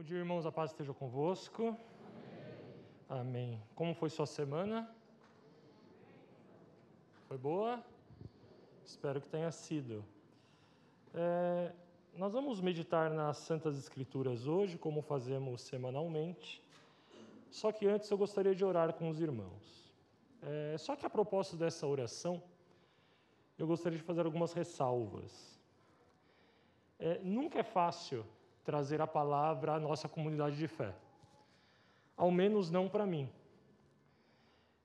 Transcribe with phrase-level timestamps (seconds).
[0.00, 0.46] Bom dia, irmãos.
[0.46, 1.76] A paz esteja convosco.
[3.06, 3.20] Amém.
[3.20, 3.62] Amém.
[3.74, 4.90] Como foi sua semana?
[7.28, 7.84] Foi boa?
[8.82, 10.02] Espero que tenha sido.
[11.12, 11.70] É,
[12.14, 16.64] nós vamos meditar nas Santas Escrituras hoje, como fazemos semanalmente.
[17.50, 19.92] Só que antes eu gostaria de orar com os irmãos.
[20.40, 22.42] É, só que a propósito dessa oração,
[23.58, 25.60] eu gostaria de fazer algumas ressalvas.
[26.98, 28.24] É, nunca é fácil
[28.64, 30.94] trazer a palavra à nossa comunidade de fé.
[32.16, 33.28] Ao menos não para mim.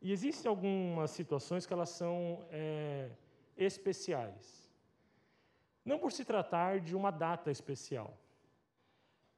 [0.01, 3.09] E existem algumas situações que elas são é,
[3.57, 4.71] especiais.
[5.83, 8.17] Não por se tratar de uma data especial,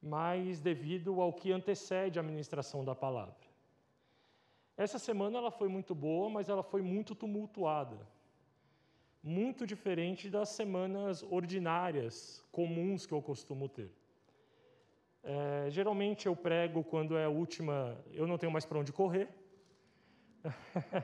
[0.01, 3.47] mas devido ao que antecede a ministração da palavra.
[4.77, 7.97] Essa semana ela foi muito boa, mas ela foi muito tumultuada.
[9.23, 13.91] Muito diferente das semanas ordinárias, comuns que eu costumo ter.
[15.23, 19.27] É, geralmente eu prego quando é a última, eu não tenho mais para onde correr.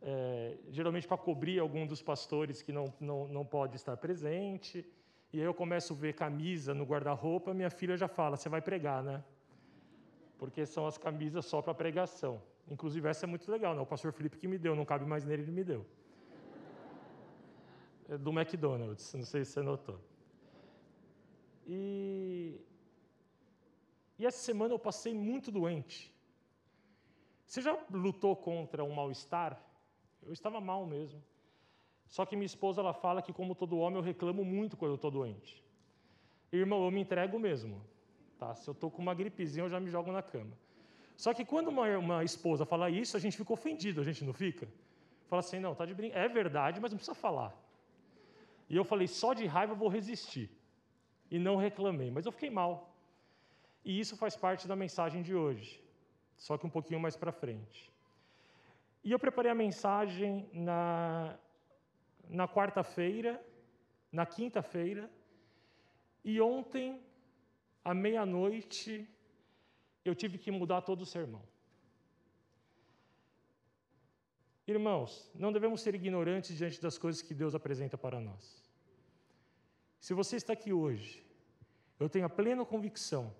[0.00, 4.86] é, geralmente para cobrir algum dos pastores que não, não, não pode estar presente.
[5.32, 8.62] E aí eu começo a ver camisa no guarda-roupa, minha filha já fala, você vai
[8.62, 9.22] pregar, né?
[10.38, 12.40] Porque são as camisas só para pregação.
[12.70, 13.80] Inclusive essa é muito legal, né?
[13.80, 15.84] O pastor Felipe que me deu, não cabe mais nele, ele me deu.
[18.08, 20.00] É do McDonald's, não sei se você notou.
[21.66, 22.58] E
[24.18, 26.12] e essa semana eu passei muito doente.
[27.46, 29.58] Você já lutou contra um mal-estar?
[30.22, 31.22] Eu estava mal mesmo.
[32.06, 34.96] Só que minha esposa ela fala que, como todo homem, eu reclamo muito quando eu
[34.96, 35.62] estou doente.
[36.50, 37.82] Irmão, eu me entrego mesmo.
[38.38, 38.54] Tá?
[38.54, 40.56] Se eu estou com uma gripezinha, eu já me jogo na cama.
[41.16, 44.32] Só que quando uma, uma esposa fala isso, a gente fica ofendido, a gente não
[44.32, 44.68] fica?
[45.26, 46.30] Fala assim, não, tá de brincadeira.
[46.30, 47.54] É verdade, mas não precisa falar.
[48.68, 50.50] E eu falei, só de raiva eu vou resistir.
[51.30, 52.94] E não reclamei, mas eu fiquei mal.
[53.88, 55.82] E isso faz parte da mensagem de hoje,
[56.36, 57.90] só que um pouquinho mais para frente.
[59.02, 61.38] E eu preparei a mensagem na,
[62.28, 63.42] na quarta-feira,
[64.12, 65.10] na quinta-feira,
[66.22, 67.02] e ontem,
[67.82, 69.08] à meia-noite,
[70.04, 71.42] eu tive que mudar todo o sermão.
[74.66, 78.62] Irmãos, não devemos ser ignorantes diante das coisas que Deus apresenta para nós.
[79.98, 81.24] Se você está aqui hoje,
[81.98, 83.34] eu tenho a plena convicção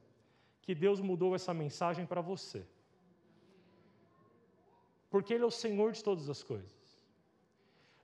[0.69, 2.63] que Deus mudou essa mensagem para você.
[5.09, 6.79] Porque Ele é o Senhor de todas as coisas.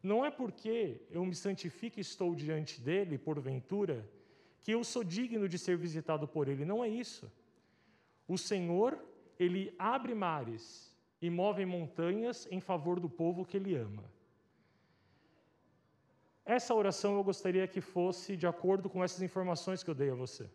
[0.03, 4.09] Não é porque eu me santifico e estou diante dEle, porventura,
[4.63, 6.65] que eu sou digno de ser visitado por Ele.
[6.65, 7.31] Não é isso.
[8.27, 8.99] O Senhor,
[9.39, 10.65] Ele abre mares
[11.21, 14.05] e move montanhas em favor do povo que Ele ama.
[16.47, 20.15] Essa oração eu gostaria que fosse de acordo com essas informações que eu dei a
[20.15, 20.49] você.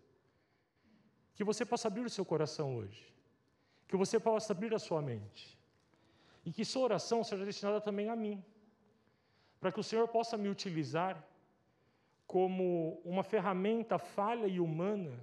[1.35, 3.13] Que você possa abrir o seu coração hoje.
[3.87, 5.57] Que você possa abrir a sua mente.
[6.45, 8.43] E que sua oração seja destinada também a mim.
[9.59, 11.23] Para que o Senhor possa me utilizar
[12.25, 15.19] como uma ferramenta falha e humana,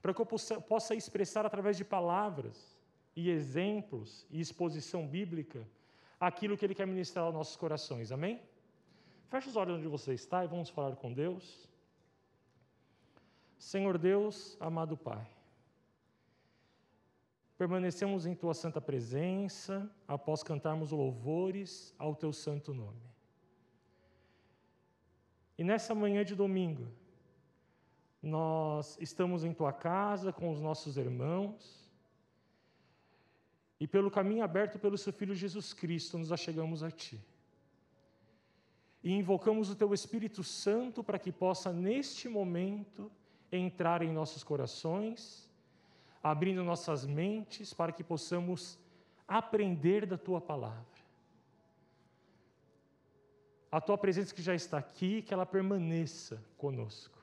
[0.00, 2.74] para que eu possa, expressar através de palavras
[3.14, 5.68] e exemplos e exposição bíblica
[6.18, 8.10] aquilo que Ele quer ministrar aos nossos corações.
[8.10, 8.40] Amém?
[9.28, 11.68] Feche os olhos onde você está e vamos falar com Deus.
[13.62, 15.24] Senhor Deus, amado Pai,
[17.56, 23.00] permanecemos em Tua santa presença após cantarmos louvores ao Teu santo nome.
[25.56, 26.88] E nessa manhã de domingo,
[28.20, 31.88] nós estamos em Tua casa com os nossos irmãos
[33.78, 37.24] e pelo caminho aberto pelo Seu Filho Jesus Cristo nos achegamos a Ti.
[39.04, 43.08] E invocamos o Teu Espírito Santo para que possa, neste momento,
[43.52, 45.48] entrar em nossos corações,
[46.22, 48.78] abrindo nossas mentes para que possamos
[49.28, 50.86] aprender da tua palavra.
[53.70, 57.18] A tua presença que já está aqui, que ela permaneça conosco.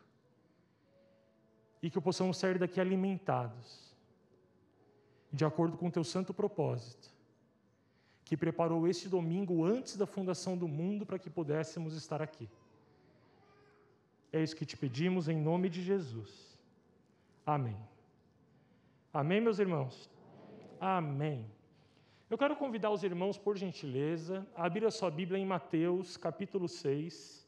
[1.81, 3.93] E que possamos sair daqui alimentados,
[5.31, 7.09] de acordo com o teu santo propósito,
[8.25, 12.49] que preparou este domingo antes da fundação do mundo para que pudéssemos estar aqui.
[14.31, 16.57] É isso que te pedimos em nome de Jesus.
[17.45, 17.77] Amém.
[19.11, 20.09] Amém, meus irmãos?
[20.79, 21.45] Amém.
[22.29, 26.67] Eu quero convidar os irmãos, por gentileza, a abrir a sua Bíblia em Mateus, capítulo
[26.67, 27.47] 6.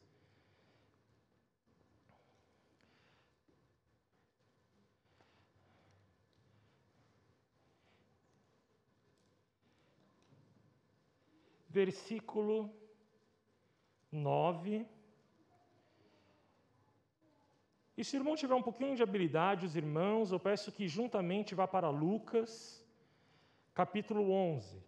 [11.70, 12.74] Versículo
[14.10, 14.84] 9.
[18.02, 21.54] E se o irmão tiver um pouquinho de habilidade, os irmãos, eu peço que juntamente
[21.54, 22.84] vá para Lucas,
[23.72, 24.82] capítulo 11.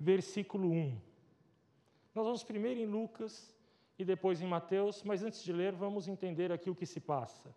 [0.00, 1.00] Versículo 1.
[2.16, 3.54] Nós vamos primeiro em Lucas
[3.96, 7.54] e depois em Mateus, mas antes de ler, vamos entender aqui o que se passa.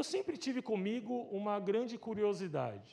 [0.00, 2.92] Eu sempre tive comigo uma grande curiosidade.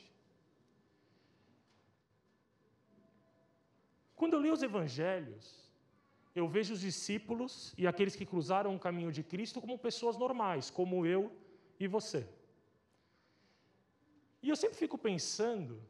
[4.14, 5.46] Quando eu leio os evangelhos,
[6.36, 10.70] eu vejo os discípulos e aqueles que cruzaram o caminho de Cristo como pessoas normais,
[10.70, 11.32] como eu
[11.80, 12.28] e você.
[14.44, 15.82] E eu sempre fico pensando,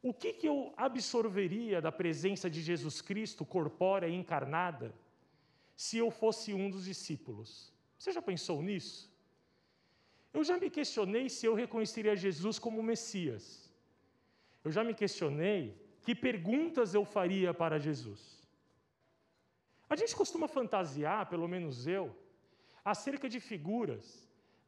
[0.00, 4.94] o que, que eu absorveria da presença de Jesus Cristo, corpórea e encarnada,
[5.74, 7.72] se eu fosse um dos discípulos?
[7.98, 9.15] Você já pensou nisso?
[10.36, 13.44] Eu já me questionei se eu reconheceria Jesus como Messias.
[14.62, 15.60] Eu já me questionei
[16.02, 18.20] que perguntas eu faria para Jesus.
[19.88, 22.14] A gente costuma fantasiar, pelo menos eu,
[22.84, 24.04] acerca de figuras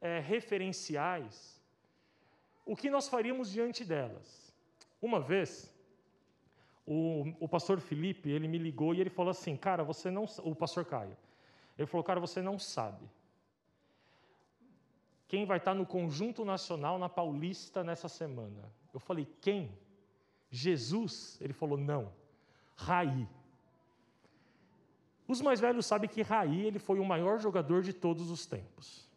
[0.01, 1.61] é, referenciais,
[2.65, 4.51] o que nós faríamos diante delas.
[4.99, 5.71] Uma vez,
[6.83, 10.25] o, o pastor Felipe, ele me ligou e ele falou assim, cara, você não...
[10.51, 11.15] O pastor Caio.
[11.77, 13.07] Ele falou, cara, você não sabe
[15.29, 18.73] quem vai estar no Conjunto Nacional na Paulista nessa semana.
[18.91, 19.71] Eu falei, quem?
[20.49, 21.37] Jesus?
[21.39, 22.11] Ele falou, não,
[22.75, 23.29] Raí.
[25.27, 29.07] Os mais velhos sabem que Raí ele foi o maior jogador de todos os tempos.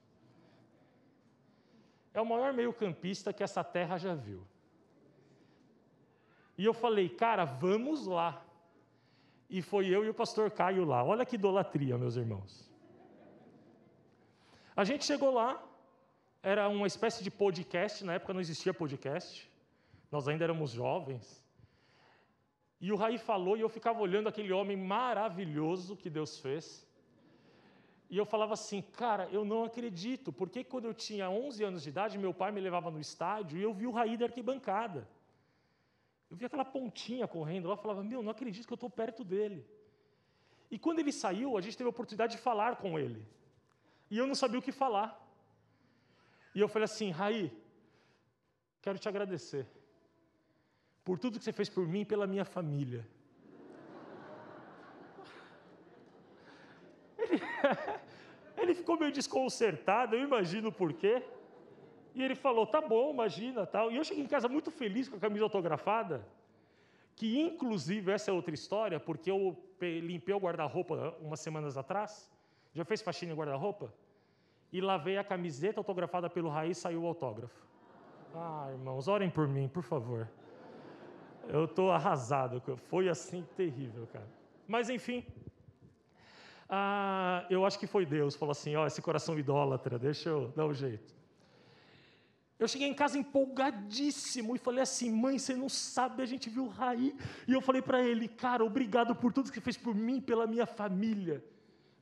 [2.12, 4.46] É o maior meio-campista que essa terra já viu.
[6.58, 8.44] E eu falei, cara, vamos lá.
[9.48, 11.02] E foi eu e o pastor Caio lá.
[11.02, 12.70] Olha que idolatria, meus irmãos.
[14.76, 15.71] A gente chegou lá,
[16.42, 19.48] era uma espécie de podcast, na época não existia podcast,
[20.10, 21.42] nós ainda éramos jovens.
[22.80, 26.84] E o Raí falou, e eu ficava olhando aquele homem maravilhoso que Deus fez.
[28.10, 31.90] E eu falava assim, cara, eu não acredito, porque quando eu tinha 11 anos de
[31.90, 35.08] idade, meu pai me levava no estádio e eu vi o Raí da arquibancada.
[36.28, 39.64] Eu vi aquela pontinha correndo lá, falava, meu, não acredito que eu estou perto dele.
[40.70, 43.24] E quando ele saiu, a gente teve a oportunidade de falar com ele.
[44.10, 45.21] E eu não sabia o que falar.
[46.54, 47.52] E eu falei assim, Raí,
[48.80, 49.66] quero te agradecer
[51.04, 53.06] por tudo que você fez por mim e pela minha família.
[57.18, 57.40] Ele,
[58.58, 61.22] ele ficou meio desconcertado, eu imagino por quê.
[62.14, 63.90] E ele falou, tá bom, imagina, tal.
[63.90, 66.26] E eu cheguei em casa muito feliz com a camisa autografada,
[67.16, 72.30] que inclusive essa é outra história, porque eu limpei o guarda-roupa umas semanas atrás.
[72.74, 73.92] Já fez faxina em guarda-roupa?
[74.72, 77.66] E lavei a camiseta autografada pelo Raiz saiu o autógrafo.
[78.34, 80.28] Ah, irmãos, orem por mim, por favor.
[81.48, 84.28] Eu estou arrasado, foi assim terrível, cara.
[84.66, 85.24] Mas enfim,
[86.74, 90.64] ah, eu acho que foi Deus, falou assim: ó, esse coração idólatra, deixa eu dar
[90.64, 91.14] um jeito.
[92.58, 96.64] Eu cheguei em casa empolgadíssimo e falei assim: mãe, você não sabe, a gente viu
[96.64, 97.14] o Raí.
[97.46, 100.64] E eu falei para ele: cara, obrigado por tudo que fez por mim, pela minha
[100.64, 101.44] família.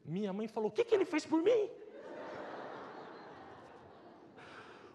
[0.05, 1.69] Minha mãe falou: o que, que ele fez por mim?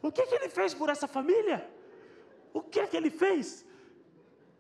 [0.08, 1.58] O que, que ele fez por essa família?
[2.54, 3.66] O que que ele fez?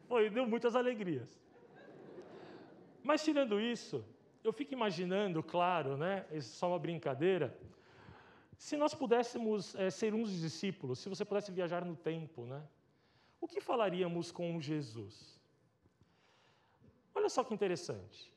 [0.07, 1.30] Foi, deu muitas alegrias.
[3.04, 4.04] Mas tirando isso,
[4.44, 6.25] eu fico imaginando, claro, né?
[6.31, 7.56] Isso é só uma brincadeira.
[8.57, 12.64] Se nós pudéssemos é, ser uns discípulos, se você pudesse viajar no tempo, né?
[13.40, 15.40] O que falaríamos com Jesus?
[17.14, 18.33] Olha só que interessante.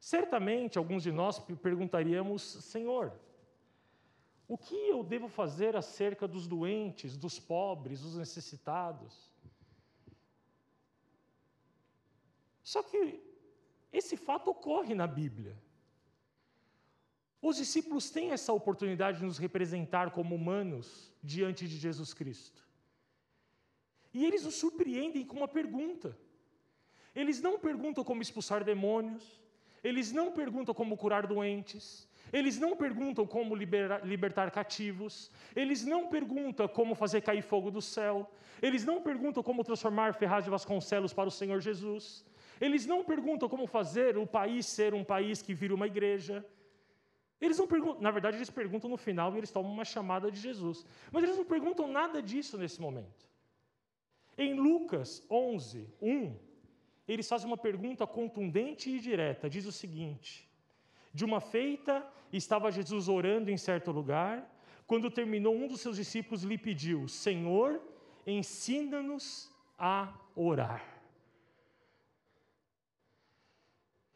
[0.00, 3.12] Certamente alguns de nós perguntaríamos, Senhor,
[4.46, 9.32] o que eu devo fazer acerca dos doentes, dos pobres, dos necessitados?
[12.62, 13.20] Só que
[13.92, 15.56] esse fato ocorre na Bíblia.
[17.40, 22.66] Os discípulos têm essa oportunidade de nos representar como humanos diante de Jesus Cristo.
[24.14, 26.16] E eles nos surpreendem com uma pergunta.
[27.14, 29.40] Eles não perguntam como expulsar demônios,
[29.82, 36.08] eles não perguntam como curar doentes, eles não perguntam como liberar, libertar cativos, eles não
[36.08, 38.28] perguntam como fazer cair fogo do céu,
[38.60, 42.24] eles não perguntam como transformar Ferraz de Vasconcelos para o Senhor Jesus,
[42.60, 46.44] eles não perguntam como fazer o país ser um país que vira uma igreja.
[47.40, 50.40] Eles não perguntam, na verdade, eles perguntam no final e eles tomam uma chamada de
[50.40, 50.84] Jesus.
[51.12, 53.28] Mas eles não perguntam nada disso nesse momento.
[54.36, 56.36] Em Lucas 11, 1,
[57.06, 59.48] eles fazem uma pergunta contundente e direta.
[59.48, 60.48] Diz o seguinte:
[61.14, 64.50] De uma feita, estava Jesus orando em certo lugar,
[64.86, 67.80] quando terminou, um dos seus discípulos lhe pediu: Senhor,
[68.26, 70.84] ensina-nos a orar.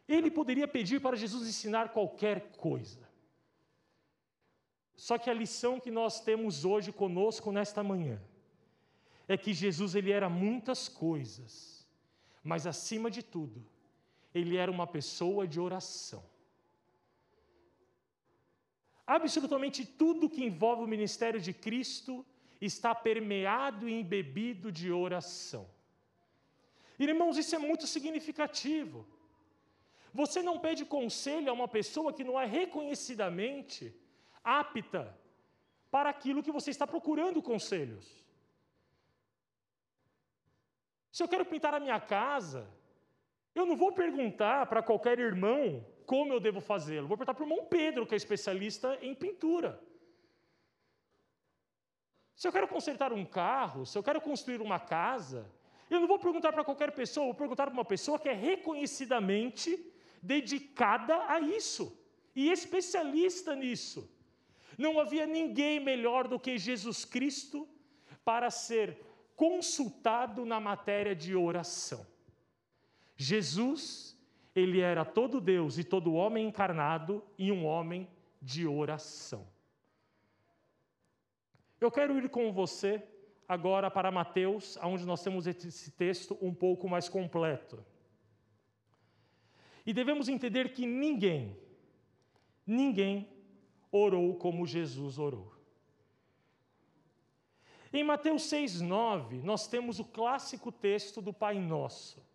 [0.06, 3.06] Ele poderia pedir para Jesus ensinar qualquer coisa.
[4.96, 8.20] Só que a lição que nós temos hoje conosco nesta manhã
[9.28, 11.86] é que Jesus ele era muitas coisas,
[12.42, 13.64] mas acima de tudo,
[14.34, 16.24] ele era uma pessoa de oração.
[19.16, 22.14] Absolutamente tudo que envolve o ministério de Cristo
[22.60, 25.64] está permeado e embebido de oração.
[26.98, 29.06] Irmãos, isso é muito significativo.
[30.12, 33.94] Você não pede conselho a uma pessoa que não é reconhecidamente
[34.44, 35.02] apta
[35.90, 38.06] para aquilo que você está procurando conselhos.
[41.10, 42.68] Se eu quero pintar a minha casa,
[43.54, 47.06] eu não vou perguntar para qualquer irmão como eu devo fazê-lo.
[47.06, 49.78] Vou perguntar para o irmão Pedro, que é especialista em pintura.
[52.34, 55.40] Se eu quero consertar um carro, se eu quero construir uma casa,
[55.90, 59.78] eu não vou perguntar para qualquer pessoa, vou perguntar para uma pessoa que é reconhecidamente
[60.22, 61.84] dedicada a isso
[62.34, 64.10] e especialista nisso.
[64.78, 67.68] Não havia ninguém melhor do que Jesus Cristo
[68.24, 68.98] para ser
[69.36, 72.06] consultado na matéria de oração.
[73.14, 74.17] Jesus,
[74.58, 78.08] ele era todo Deus e todo homem encarnado e um homem
[78.40, 79.46] de oração.
[81.80, 83.02] Eu quero ir com você
[83.48, 87.84] agora para Mateus, onde nós temos esse texto um pouco mais completo.
[89.86, 91.56] E devemos entender que ninguém,
[92.66, 93.28] ninguém
[93.90, 95.54] orou como Jesus orou.
[97.92, 102.27] Em Mateus 6,9, nós temos o clássico texto do Pai Nosso.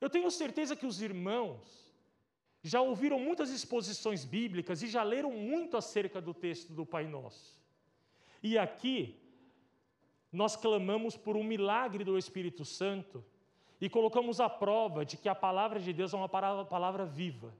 [0.00, 1.88] Eu tenho certeza que os irmãos
[2.62, 7.58] já ouviram muitas exposições bíblicas e já leram muito acerca do texto do Pai Nosso.
[8.42, 9.20] E aqui,
[10.32, 13.24] nós clamamos por um milagre do Espírito Santo
[13.80, 17.54] e colocamos a prova de que a palavra de Deus é uma palavra viva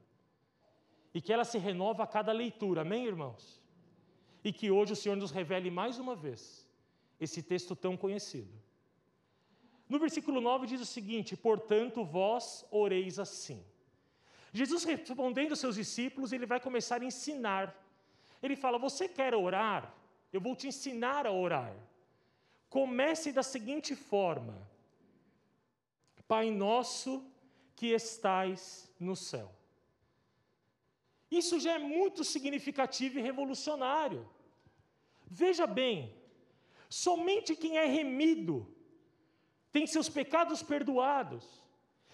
[1.15, 3.61] e que ela se renova a cada leitura, amém, irmãos?
[4.45, 6.69] E que hoje o Senhor nos revele mais uma vez
[7.19, 8.53] esse texto tão conhecido.
[9.89, 13.65] No versículo 9 diz o seguinte: Portanto, vós oreis assim.
[14.53, 17.75] Jesus respondendo aos seus discípulos, ele vai começar a ensinar.
[18.43, 19.95] Ele fala: Você quer orar?
[20.33, 21.75] Eu vou te ensinar a orar.
[22.69, 24.57] Comece da seguinte forma:
[26.27, 27.25] Pai nosso
[27.75, 29.51] que estais no céu.
[31.31, 34.29] Isso já é muito significativo e revolucionário.
[35.27, 36.15] Veja bem,
[36.89, 38.67] somente quem é remido
[39.79, 41.45] tem seus pecados perdoados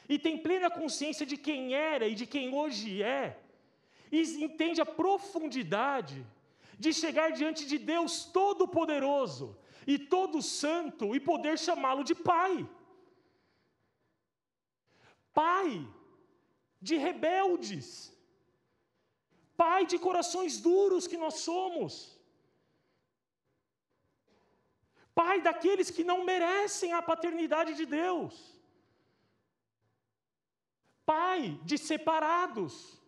[0.07, 3.41] e tem plena consciência de quem era e de quem hoje é,
[4.13, 6.19] e entende a profundidade
[6.79, 9.57] de chegar diante de Deus Todo-Poderoso
[9.87, 12.69] e Todo Santo e poder chamá-lo de Pai.
[15.33, 15.89] Pai
[16.83, 18.13] de rebeldes,
[19.57, 22.14] pai de corações duros que nós somos,
[25.15, 28.35] pai daqueles que não merecem a paternidade de Deus,
[31.07, 32.99] pai de separados.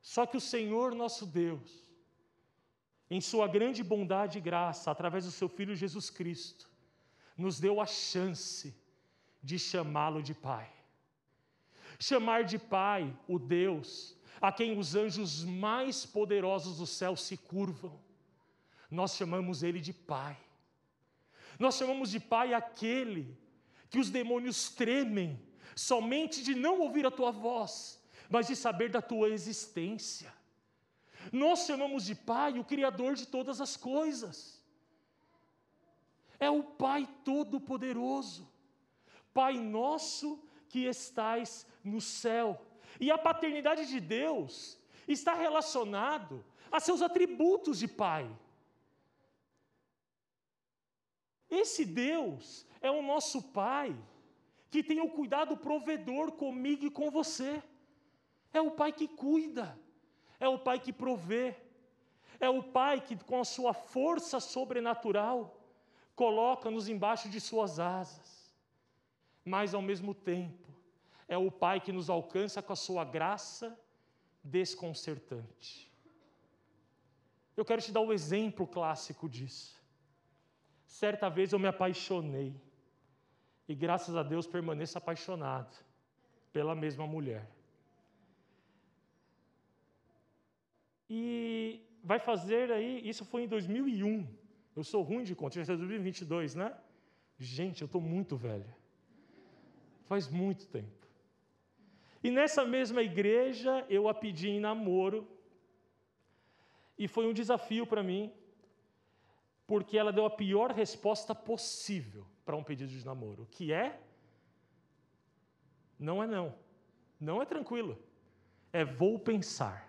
[0.00, 1.70] Só que o Senhor nosso Deus,
[3.08, 6.68] em Sua grande bondade e graça, através do Seu Filho Jesus Cristo,
[7.36, 8.74] nos deu a chance
[9.42, 10.70] de chamá-lo de Pai.
[11.98, 17.98] Chamar de Pai o Deus a quem os anjos mais poderosos do céu se curvam.
[18.90, 20.36] Nós chamamos ele de Pai.
[21.58, 23.38] Nós chamamos de Pai aquele
[23.88, 25.40] que os demônios tremem
[25.74, 30.32] somente de não ouvir a tua voz, mas de saber da tua existência.
[31.32, 34.62] Nós chamamos de Pai o Criador de todas as coisas
[36.42, 38.50] é o Pai Todo-Poderoso.
[39.32, 42.60] Pai nosso que estais no céu.
[43.00, 48.30] E a paternidade de Deus está relacionado a seus atributos de Pai.
[51.50, 53.94] Esse Deus é o nosso Pai,
[54.70, 57.62] que tem o cuidado provedor comigo e com você.
[58.52, 59.78] É o Pai que cuida,
[60.40, 61.54] é o Pai que provê,
[62.40, 65.58] é o Pai que, com a sua força sobrenatural,
[66.14, 68.54] coloca-nos embaixo de suas asas,
[69.44, 70.61] mas ao mesmo tempo
[71.32, 73.78] é o Pai que nos alcança com a sua graça
[74.44, 75.90] desconcertante.
[77.56, 79.80] Eu quero te dar um exemplo clássico disso.
[80.86, 82.54] Certa vez eu me apaixonei,
[83.66, 85.74] e graças a Deus permaneço apaixonado
[86.52, 87.48] pela mesma mulher.
[91.08, 94.26] E vai fazer aí, isso foi em 2001.
[94.76, 96.76] Eu sou ruim de conta, já está 2022, né?
[97.38, 98.74] Gente, eu estou muito velho.
[100.04, 101.01] Faz muito tempo.
[102.22, 105.26] E nessa mesma igreja eu a pedi em namoro.
[106.96, 108.32] E foi um desafio para mim,
[109.66, 114.00] porque ela deu a pior resposta possível para um pedido de namoro, que é
[115.98, 116.54] não é não.
[117.20, 117.96] Não é tranquilo.
[118.72, 119.88] É vou pensar.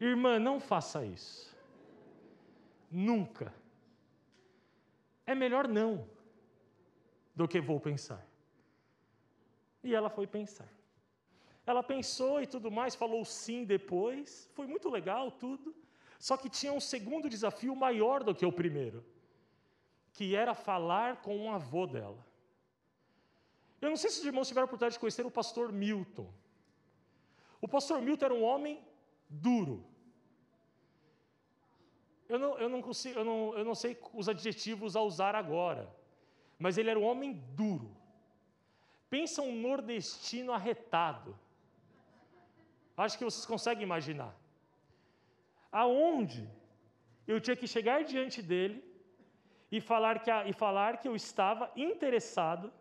[0.00, 1.56] Irmã, não faça isso.
[2.90, 3.54] Nunca.
[5.24, 6.08] É melhor não
[7.34, 8.27] do que vou pensar.
[9.88, 10.70] E ela foi pensar.
[11.70, 15.74] Ela pensou e tudo mais, falou sim depois, foi muito legal tudo.
[16.18, 19.02] Só que tinha um segundo desafio maior do que o primeiro,
[20.12, 22.22] que era falar com o avô dela.
[23.80, 26.30] Eu não sei se os irmãos tiveram a oportunidade de conhecer o pastor Milton.
[27.58, 28.84] O pastor Milton era um homem
[29.26, 29.86] duro.
[32.28, 35.90] Eu não, eu não, consigo, eu não, eu não sei os adjetivos a usar agora,
[36.58, 37.97] mas ele era um homem duro.
[39.10, 41.38] Pensa um nordestino arretado.
[42.96, 44.34] Acho que vocês conseguem imaginar.
[45.70, 46.48] Aonde
[47.26, 48.84] eu tinha que chegar diante dele
[49.70, 52.72] e falar que, e falar que eu estava interessado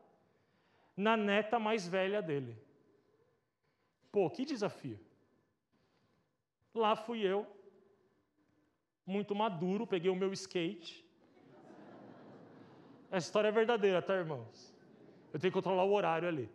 [0.95, 2.57] na neta mais velha dele.
[4.11, 4.99] Pô, que desafio.
[6.73, 7.45] Lá fui eu,
[9.05, 11.05] muito maduro, peguei o meu skate.
[13.11, 14.76] Essa história é verdadeira, tá, irmãos?
[15.37, 16.49] Eu tenho que controlar o horário ali.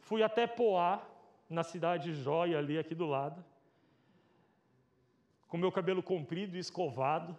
[0.00, 1.02] Fui até Poá,
[1.48, 3.42] na cidade Joia, ali aqui do lado,
[5.48, 7.34] com meu cabelo comprido e escovado.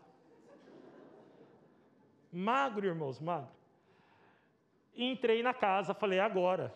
[2.32, 3.52] Magro, irmãos, magro.
[4.96, 6.74] Entrei na casa, falei, agora.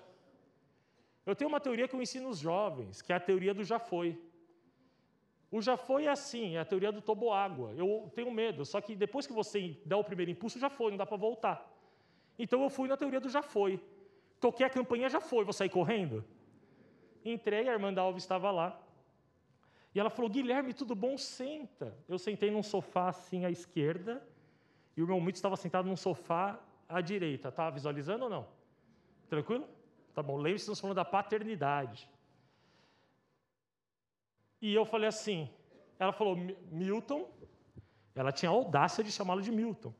[1.25, 3.79] Eu tenho uma teoria que eu ensino os jovens, que é a teoria do já
[3.79, 4.15] foi.
[5.49, 7.73] O já foi é assim, é a teoria do toboágua.
[7.75, 10.99] Eu tenho medo, só que depois que você dá o primeiro impulso, já foi, não
[10.99, 11.80] dá para voltar.
[12.43, 13.79] Então eu fui na teoria do já foi.
[14.39, 16.25] Toquei a campanha, já foi, vou sair correndo?
[17.23, 18.81] Entrei, a irmã da Alves estava lá.
[19.93, 21.15] E ela falou: Guilherme, tudo bom?
[21.19, 21.95] Senta.
[22.09, 24.27] Eu sentei num sofá assim à esquerda,
[24.97, 27.49] e o meu mito estava sentado num sofá à direita.
[27.49, 28.47] Estava tá visualizando ou não?
[29.29, 29.67] Tranquilo?
[30.15, 30.35] Tá bom.
[30.37, 32.09] Lembre-se, estamos falando da paternidade.
[34.59, 35.47] E eu falei assim:
[35.99, 36.35] ela falou,
[36.71, 37.29] Milton.
[38.15, 39.93] Ela tinha audácia de chamá-lo de Milton.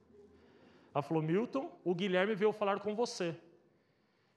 [0.94, 3.36] Ela falou: Milton, o Guilherme veio falar com você.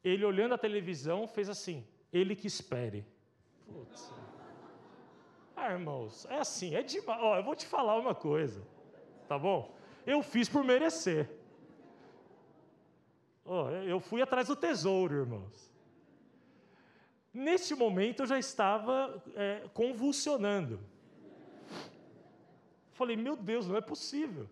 [0.03, 3.07] Ele, olhando a televisão, fez assim: ele que espere.
[3.67, 4.13] Putz.
[5.57, 7.21] Ah, irmãos, é assim, é demais.
[7.23, 8.63] Ó, eu vou te falar uma coisa,
[9.29, 9.75] tá bom?
[10.07, 11.31] Eu fiz por merecer.
[13.45, 15.73] Ó, eu fui atrás do tesouro, irmãos.
[17.33, 20.81] Neste momento eu já estava é, convulsionando.
[22.93, 24.49] Falei, meu Deus, não é possível.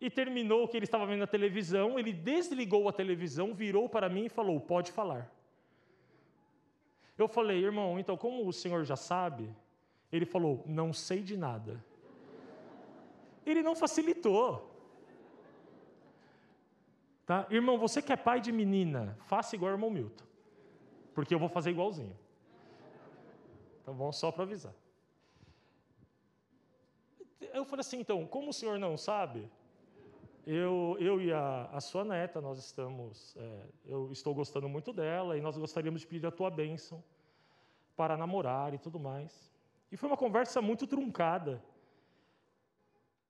[0.00, 4.08] E terminou o que ele estava vendo na televisão, ele desligou a televisão, virou para
[4.08, 5.30] mim e falou: Pode falar.
[7.16, 9.50] Eu falei, irmão, então, como o senhor já sabe,
[10.12, 11.82] ele falou: Não sei de nada.
[13.44, 14.70] Ele não facilitou.
[17.26, 17.46] Tá?
[17.50, 20.24] Irmão, você que é pai de menina, faça igual irmão Milton,
[21.14, 22.16] porque eu vou fazer igualzinho.
[23.84, 24.12] Tá bom?
[24.12, 24.74] Só para avisar.
[27.52, 29.50] Eu falei assim, então, como o senhor não sabe,
[30.50, 35.36] eu, eu e a, a sua neta, nós estamos, é, eu estou gostando muito dela
[35.36, 37.04] e nós gostaríamos de pedir a tua bênção
[37.94, 39.52] para namorar e tudo mais.
[39.92, 41.62] E foi uma conversa muito truncada.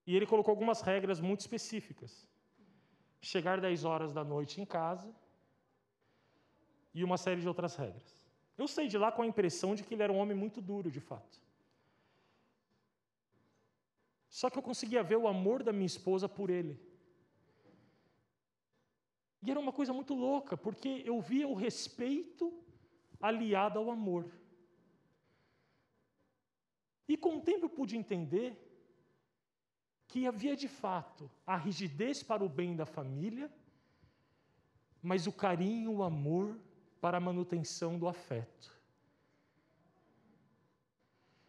[0.07, 2.29] E ele colocou algumas regras muito específicas.
[3.21, 5.13] Chegar 10 horas da noite em casa
[6.95, 8.17] e uma série de outras regras.
[8.57, 10.89] Eu saí de lá com a impressão de que ele era um homem muito duro,
[10.89, 11.43] de fato.
[14.29, 16.88] Só que eu conseguia ver o amor da minha esposa por ele.
[19.43, 22.53] E era uma coisa muito louca, porque eu via o respeito
[23.21, 24.31] aliado ao amor.
[27.09, 28.65] E com o tempo eu pude entender
[30.09, 33.53] que havia de fato a rigidez para o bem da família,
[35.03, 36.59] mas o carinho, o amor
[37.01, 38.77] para a manutenção do afeto.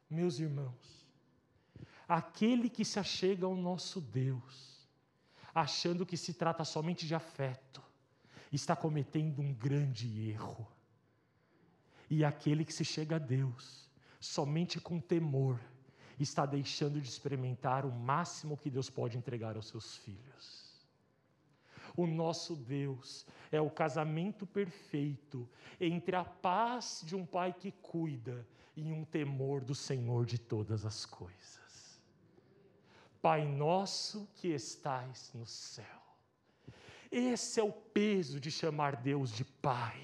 [0.10, 1.08] Meus irmãos,
[2.08, 4.68] aquele que se achega ao nosso Deus,
[5.53, 7.81] achando que se trata somente de afeto,
[8.51, 10.67] está cometendo um grande erro.
[12.09, 15.59] E aquele que se chega a Deus somente com temor,
[16.19, 20.69] está deixando de experimentar o máximo que Deus pode entregar aos seus filhos.
[21.95, 28.45] O nosso Deus é o casamento perfeito entre a paz de um pai que cuida
[28.75, 31.68] e um temor do Senhor de todas as coisas.
[33.21, 35.86] Pai nosso que estais no céu.
[37.12, 39.99] Esse é o peso de chamar Deus de Pai.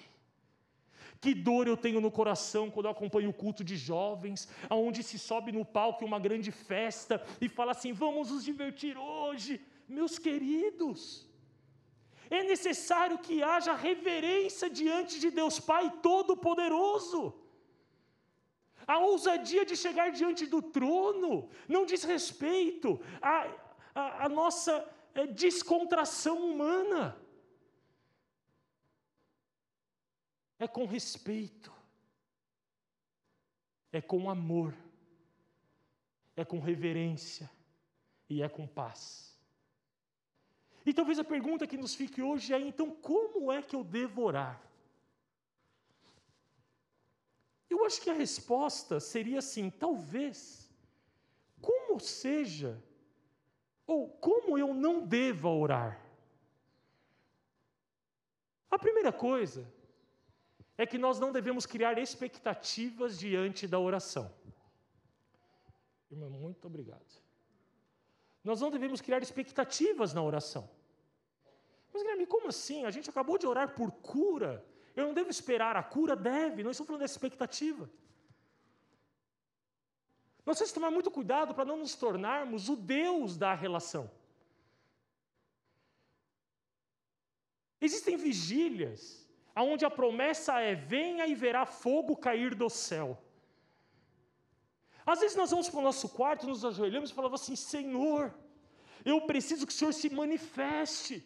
[1.22, 5.18] Que dor eu tenho no coração quando eu acompanho o culto de jovens, aonde se
[5.18, 9.62] sobe no palco uma grande festa e fala assim: "Vamos nos divertir hoje".
[9.88, 11.28] Meus queridos,
[12.30, 17.34] é necessário que haja reverência diante de Deus Pai Todo-Poderoso.
[18.88, 23.48] A ousadia de chegar diante do trono não diz respeito à,
[23.94, 27.18] à, à nossa é, descontração humana.
[30.58, 31.72] É com respeito,
[33.92, 34.74] é com amor,
[36.36, 37.50] é com reverência
[38.30, 39.38] e é com paz.
[40.86, 44.22] E talvez a pergunta que nos fique hoje é: então, como é que eu devo
[44.22, 44.62] orar?
[47.76, 50.36] Eu acho que a resposta seria assim: talvez,
[51.62, 52.72] como seja,
[53.86, 55.94] ou como eu não deva orar.
[58.72, 59.62] A primeira coisa
[60.78, 64.26] é que nós não devemos criar expectativas diante da oração.
[66.10, 67.14] Irmã, muito obrigado.
[68.44, 70.70] Nós não devemos criar expectativas na oração.
[71.92, 72.86] Mas, Guilherme, como assim?
[72.86, 74.66] A gente acabou de orar por cura.
[74.96, 76.16] Eu não devo esperar a cura?
[76.16, 76.64] Deve.
[76.64, 77.90] Não estou falando dessa expectativa.
[80.46, 84.10] Nós temos que tomar muito cuidado para não nos tornarmos o Deus da relação.
[87.82, 93.22] Existem vigílias onde a promessa é: venha e verá fogo cair do céu.
[95.06, 98.34] Às vezes nós vamos para o nosso quarto, nos ajoelhamos e falamos assim: Senhor,
[99.04, 101.24] eu preciso que o Senhor se manifeste,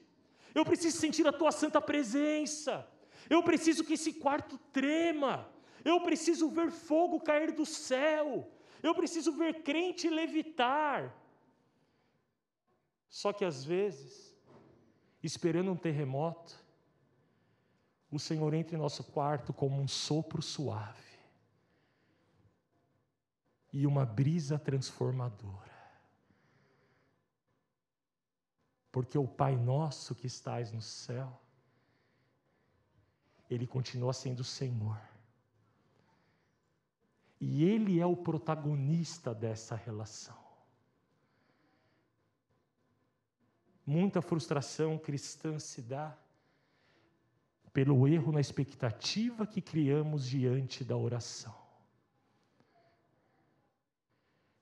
[0.53, 2.87] eu preciso sentir a tua santa presença,
[3.29, 5.47] eu preciso que esse quarto trema,
[5.85, 11.15] eu preciso ver fogo cair do céu, eu preciso ver crente levitar.
[13.09, 14.35] Só que às vezes,
[15.21, 16.55] esperando um terremoto,
[18.11, 21.09] o Senhor entra em nosso quarto como um sopro suave
[23.71, 25.69] e uma brisa transformadora.
[28.91, 31.39] Porque o Pai nosso que estás no céu,
[33.49, 34.99] Ele continua sendo o Senhor.
[37.39, 40.37] E Ele é o protagonista dessa relação.
[43.85, 46.15] Muita frustração cristã se dá
[47.73, 51.55] pelo erro na expectativa que criamos diante da oração.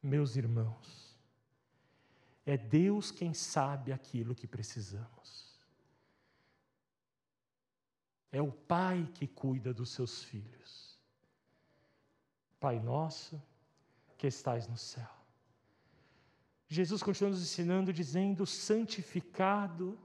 [0.02, 1.17] Meus irmãos,
[2.45, 5.47] é Deus quem sabe aquilo que precisamos.
[8.32, 11.00] É o Pai que cuida dos seus filhos.
[12.60, 13.42] Pai nosso,
[14.18, 15.10] que estais no céu.
[16.68, 19.98] Jesus continua nos ensinando, dizendo: santificado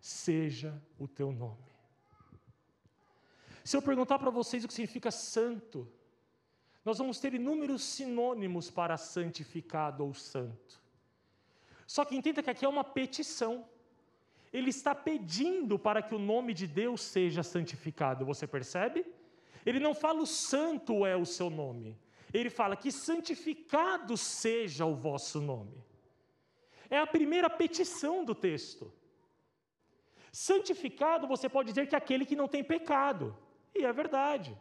[0.00, 1.66] seja o teu nome.
[3.64, 5.90] Se eu perguntar para vocês o que significa santo,
[6.84, 10.80] nós vamos ter inúmeros sinônimos para santificado ou santo.
[11.86, 13.68] Só que entenda que aqui é uma petição.
[14.56, 19.04] Ele está pedindo para que o nome de Deus seja santificado, você percebe?
[19.66, 21.94] Ele não fala o santo é o seu nome.
[22.32, 25.76] Ele fala que santificado seja o vosso nome.
[26.88, 28.90] É a primeira petição do texto.
[30.32, 33.36] Santificado, você pode dizer que é aquele que não tem pecado,
[33.74, 34.56] e é verdade.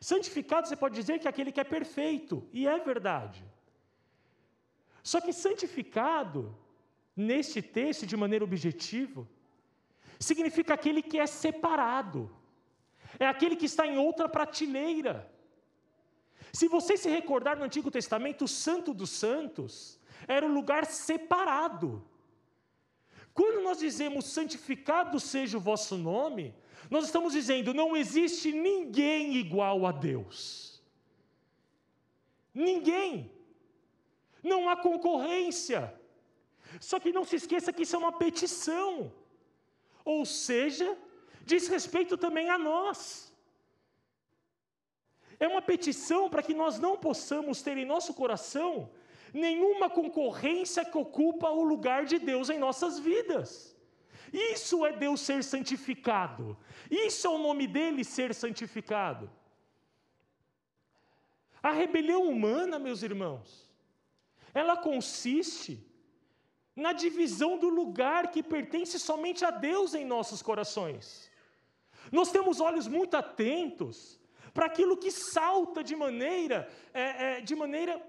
[0.00, 3.44] Santificado, você pode dizer que é aquele que é perfeito, e é verdade.
[5.02, 6.56] Só que santificado,
[7.16, 9.26] neste texto, de maneira objetiva,
[10.20, 12.30] significa aquele que é separado,
[13.18, 15.32] é aquele que está em outra prateleira.
[16.52, 19.98] Se você se recordar no Antigo Testamento, o Santo dos Santos
[20.28, 22.04] era um lugar separado.
[23.32, 26.54] Quando nós dizemos santificado seja o vosso nome,
[26.90, 30.82] nós estamos dizendo: não existe ninguém igual a Deus.
[32.54, 33.30] Ninguém.
[34.42, 35.94] Não há concorrência.
[36.80, 39.12] Só que não se esqueça que isso é uma petição.
[40.04, 40.96] Ou seja,
[41.44, 43.32] diz respeito também a nós.
[45.38, 48.90] É uma petição para que nós não possamos ter em nosso coração
[49.32, 53.76] nenhuma concorrência que ocupa o lugar de Deus em nossas vidas.
[54.32, 56.56] Isso é Deus ser santificado.
[56.90, 59.30] Isso é o nome dele ser santificado.
[61.62, 63.70] A rebelião humana, meus irmãos,
[64.54, 65.85] ela consiste
[66.76, 71.30] na divisão do lugar que pertence somente a Deus em nossos corações.
[72.12, 74.20] Nós temos olhos muito atentos
[74.52, 78.00] para aquilo que salta de maneira, é, é, de maneira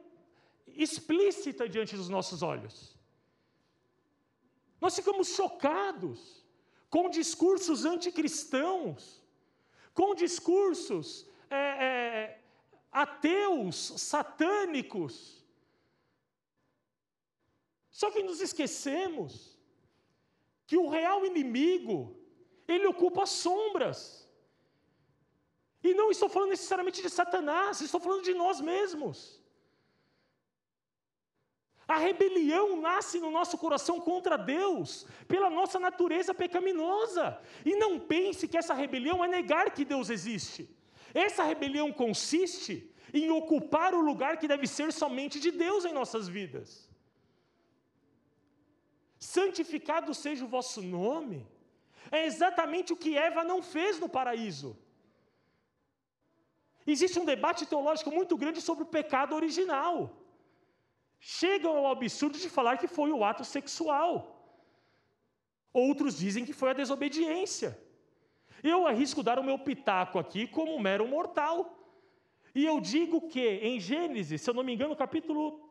[0.67, 2.95] explícita diante dos nossos olhos.
[4.79, 6.45] Nós ficamos chocados
[6.89, 9.21] com discursos anticristãos,
[9.93, 12.39] com discursos é, é,
[12.91, 15.43] ateus, satânicos.
[17.99, 19.31] Só que nos esquecemos
[20.67, 21.97] que o real inimigo,
[22.67, 23.99] ele ocupa as sombras.
[25.83, 29.41] E não estou falando necessariamente de Satanás, estou falando de nós mesmos.
[31.87, 37.41] A rebelião nasce no nosso coração contra Deus, pela nossa natureza pecaminosa.
[37.65, 40.69] E não pense que essa rebelião é negar que Deus existe.
[41.15, 46.27] Essa rebelião consiste em ocupar o lugar que deve ser somente de Deus em nossas
[46.27, 46.86] vidas.
[49.35, 51.39] Santificado seja o vosso nome,
[52.17, 54.69] é exatamente o que Eva não fez no paraíso.
[56.93, 59.95] Existe um debate teológico muito grande sobre o pecado original
[61.19, 64.13] chegam ao absurdo de falar que foi o ato sexual.
[65.73, 67.79] Outros dizem que foi a desobediência.
[68.63, 71.73] Eu arrisco dar o meu pitaco aqui como um mero mortal.
[72.55, 75.69] E eu digo que em Gênesis, se eu não me engano, capítulo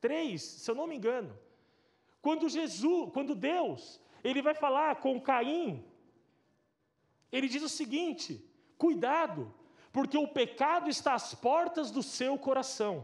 [0.00, 1.38] 3, se eu não me engano,
[2.26, 5.66] quando Jesus, quando Deus, ele vai falar com Caim,
[7.30, 8.30] ele diz o seguinte:
[8.84, 9.42] cuidado,
[9.96, 12.94] porque o pecado está às portas do seu coração.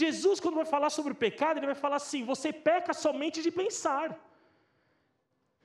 [0.00, 3.50] Jesus, quando vai falar sobre o pecado, ele vai falar assim: você peca somente de
[3.62, 4.06] pensar.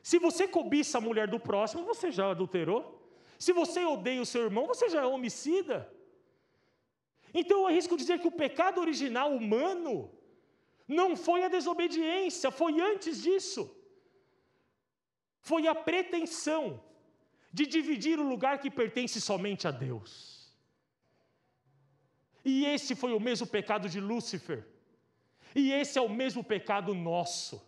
[0.02, 2.82] Se você cobiça a mulher do próximo, você já adulterou.
[3.38, 5.78] Se você odeia o seu irmão, você já é homicida.
[7.34, 9.94] Então eu arrisco dizer que o pecado original humano
[10.88, 13.70] não foi a desobediência, foi antes disso.
[15.40, 16.82] Foi a pretensão
[17.52, 20.52] de dividir o lugar que pertence somente a Deus.
[22.44, 24.66] E esse foi o mesmo pecado de Lúcifer.
[25.56, 27.62] E esse é o mesmo pecado nosso.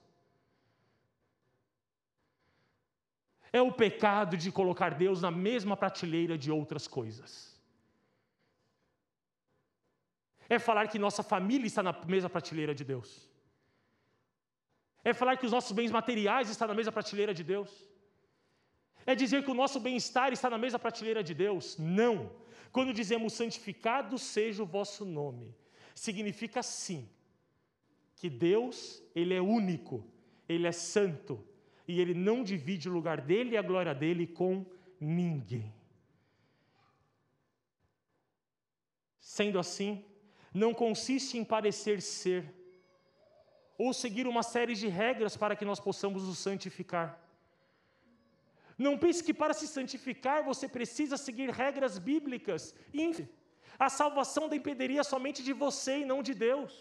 [3.54, 7.54] É o pecado de colocar Deus na mesma prateleira de outras coisas.
[10.47, 13.29] É falar que nossa família está na mesma prateleira de Deus.
[15.03, 17.69] É falar que os nossos bens materiais estão na mesma prateleira de Deus.
[19.05, 21.77] É dizer que o nosso bem-estar está na mesma prateleira de Deus.
[21.77, 22.31] Não.
[22.71, 25.55] Quando dizemos santificado seja o vosso nome,
[25.93, 27.08] significa sim
[28.15, 30.03] que Deus, ele é único,
[30.49, 31.45] ele é santo
[31.88, 34.65] e ele não divide o lugar dele e a glória dele com
[34.99, 35.71] ninguém.
[39.19, 40.03] Sendo assim,
[40.61, 42.41] não consiste em parecer ser
[43.77, 47.07] ou seguir uma série de regras para que nós possamos nos santificar.
[48.77, 52.73] Não pense que para se santificar você precisa seguir regras bíblicas.
[53.77, 56.73] A salvação dependeria somente de você e não de Deus.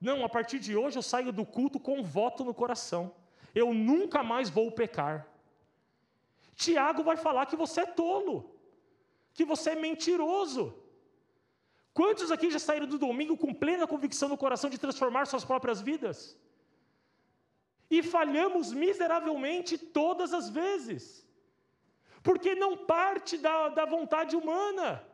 [0.00, 3.14] Não, a partir de hoje eu saio do culto com um voto no coração.
[3.54, 5.28] Eu nunca mais vou pecar.
[6.54, 8.58] Tiago vai falar que você é tolo,
[9.34, 10.83] que você é mentiroso.
[11.94, 15.80] Quantos aqui já saíram do domingo com plena convicção no coração de transformar suas próprias
[15.80, 16.36] vidas?
[17.90, 21.26] e falhamos miseravelmente todas as vezes,
[22.22, 25.04] porque não parte da, da vontade humana.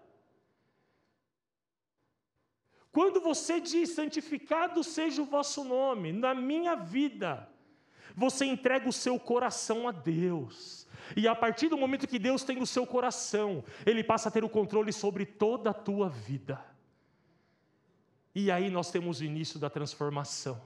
[2.92, 7.48] Quando você diz santificado seja o vosso nome na minha vida,
[8.16, 10.88] você entrega o seu coração a Deus.
[11.16, 14.44] E a partir do momento que Deus tem o seu coração, Ele passa a ter
[14.44, 16.69] o controle sobre toda a tua vida.
[18.34, 20.60] E aí nós temos o início da transformação.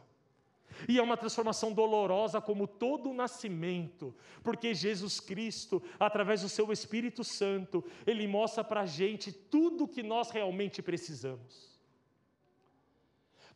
[0.88, 6.70] E é uma transformação dolorosa, como todo o nascimento, porque Jesus Cristo, através do seu
[6.72, 11.72] Espírito Santo, ele mostra para a gente tudo o que nós realmente precisamos.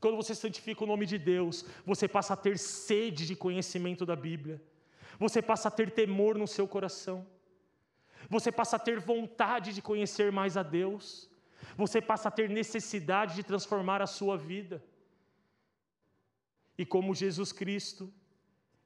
[0.00, 4.14] Quando você santifica o nome de Deus, você passa a ter sede de conhecimento da
[4.14, 4.62] Bíblia,
[5.18, 7.26] você passa a ter temor no seu coração,
[8.30, 11.27] você passa a ter vontade de conhecer mais a Deus,
[11.76, 14.82] você passa a ter necessidade de transformar a sua vida.
[16.76, 18.12] E como Jesus Cristo,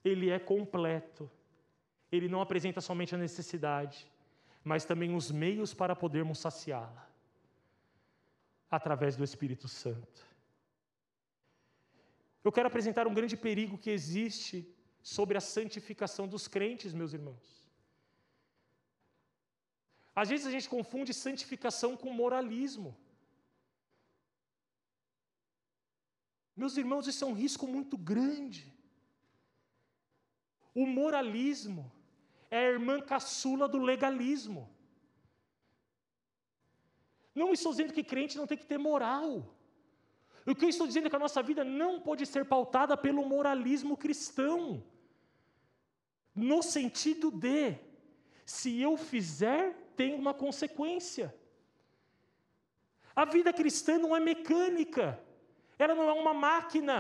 [0.05, 1.31] ele é completo.
[2.11, 4.11] Ele não apresenta somente a necessidade,
[4.63, 7.09] mas também os meios para podermos saciá-la
[8.71, 10.27] através do Espírito Santo.
[12.43, 14.67] Eu quero apresentar um grande perigo que existe
[15.03, 17.62] sobre a santificação dos crentes, meus irmãos.
[20.15, 22.97] Às vezes a gente confunde santificação com moralismo.
[26.55, 28.73] Meus irmãos, isso é um risco muito grande.
[30.75, 31.91] O moralismo
[32.51, 34.71] é a irmã caçula do legalismo.
[37.35, 39.57] Não estou dizendo que crente não tem que ter moral.
[40.45, 43.25] O que eu estou dizendo é que a nossa vida não pode ser pautada pelo
[43.25, 44.85] moralismo cristão.
[46.35, 47.79] No sentido de,
[48.45, 51.27] se eu fizer, tem uma consequência.
[53.23, 55.07] A vida cristã não é mecânica,
[55.79, 56.97] ela não é uma máquina,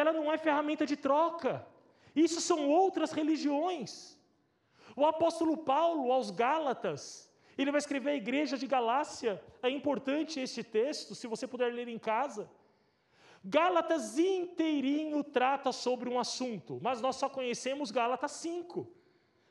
[0.00, 1.52] ela não é ferramenta de troca.
[2.26, 4.18] Isso são outras religiões.
[4.96, 7.02] O apóstolo Paulo, aos Gálatas,
[7.56, 11.86] ele vai escrever a igreja de Galácia, é importante este texto, se você puder ler
[11.86, 12.50] em casa.
[13.44, 18.88] Gálatas inteirinho trata sobre um assunto, mas nós só conhecemos Gálatas 5,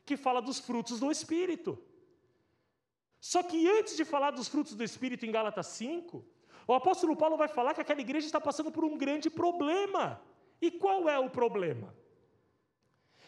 [0.05, 1.71] que fala dos frutos do Espírito.
[3.23, 6.25] Só que antes de falar dos frutos do Espírito em Gálatas 5,
[6.67, 10.21] o apóstolo Paulo vai falar que aquela igreja está passando por um grande problema.
[10.61, 11.95] E qual é o problema?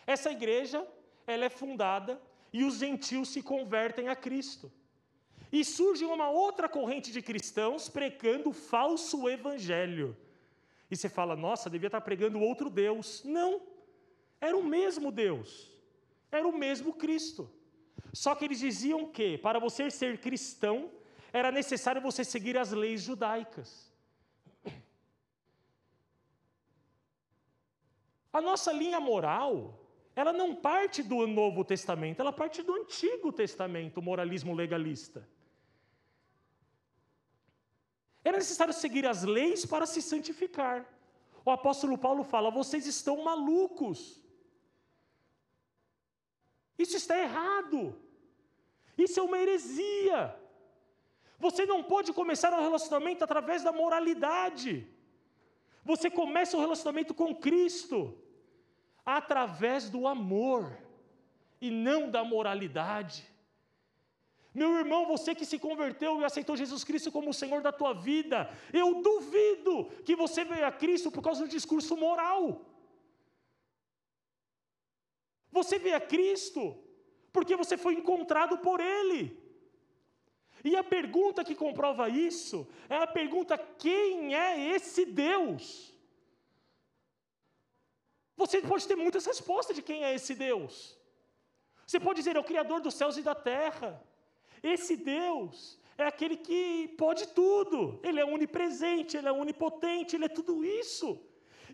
[0.06, 0.86] Essa igreja,
[1.26, 4.70] ela é fundada e os gentios se convertem a Cristo.
[5.50, 10.18] E surge uma outra corrente de cristãos pregando o falso evangelho.
[10.92, 13.24] E você fala, nossa, devia estar pregando outro Deus.
[13.24, 13.62] Não,
[14.42, 15.72] era o mesmo Deus,
[16.30, 17.50] era o mesmo Cristo.
[18.14, 20.92] Só que eles diziam que, para você ser cristão,
[21.34, 23.92] era necessário você seguir as leis judaicas.
[28.32, 29.80] A nossa linha moral,
[30.16, 35.28] ela não parte do Novo Testamento, ela parte do Antigo Testamento, o moralismo legalista.
[38.24, 40.86] Era necessário seguir as leis para se santificar.
[41.46, 44.20] O apóstolo Paulo fala: vocês estão malucos.
[46.78, 47.96] Isso está errado.
[48.98, 50.36] Isso é uma heresia.
[51.40, 54.88] Você não pode começar um relacionamento através da moralidade.
[55.84, 58.18] Você começa o um relacionamento com Cristo
[59.06, 60.76] através do amor
[61.62, 63.24] e não da moralidade.
[64.54, 67.94] Meu irmão, você que se converteu e aceitou Jesus Cristo como o Senhor da tua
[67.94, 72.62] vida, eu duvido que você veio a Cristo por causa do discurso moral.
[75.58, 76.62] Você veio a Cristo
[77.36, 79.22] porque você foi encontrado por Ele.
[80.70, 82.58] E a pergunta que comprova isso
[82.90, 85.66] é a pergunta: quem é esse Deus?
[88.42, 90.74] Você pode ter muitas respostas de quem é esse Deus.
[91.86, 93.90] Você pode dizer, é o Criador dos céus e da terra.
[94.62, 97.78] Esse Deus é aquele que pode tudo.
[98.04, 101.08] Ele é onipresente, ele é onipotente, ele é tudo isso.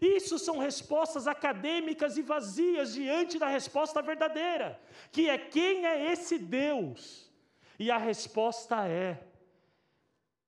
[0.01, 6.39] Isso são respostas acadêmicas e vazias diante da resposta verdadeira, que é quem é esse
[6.39, 7.31] Deus?
[7.77, 9.23] E a resposta é: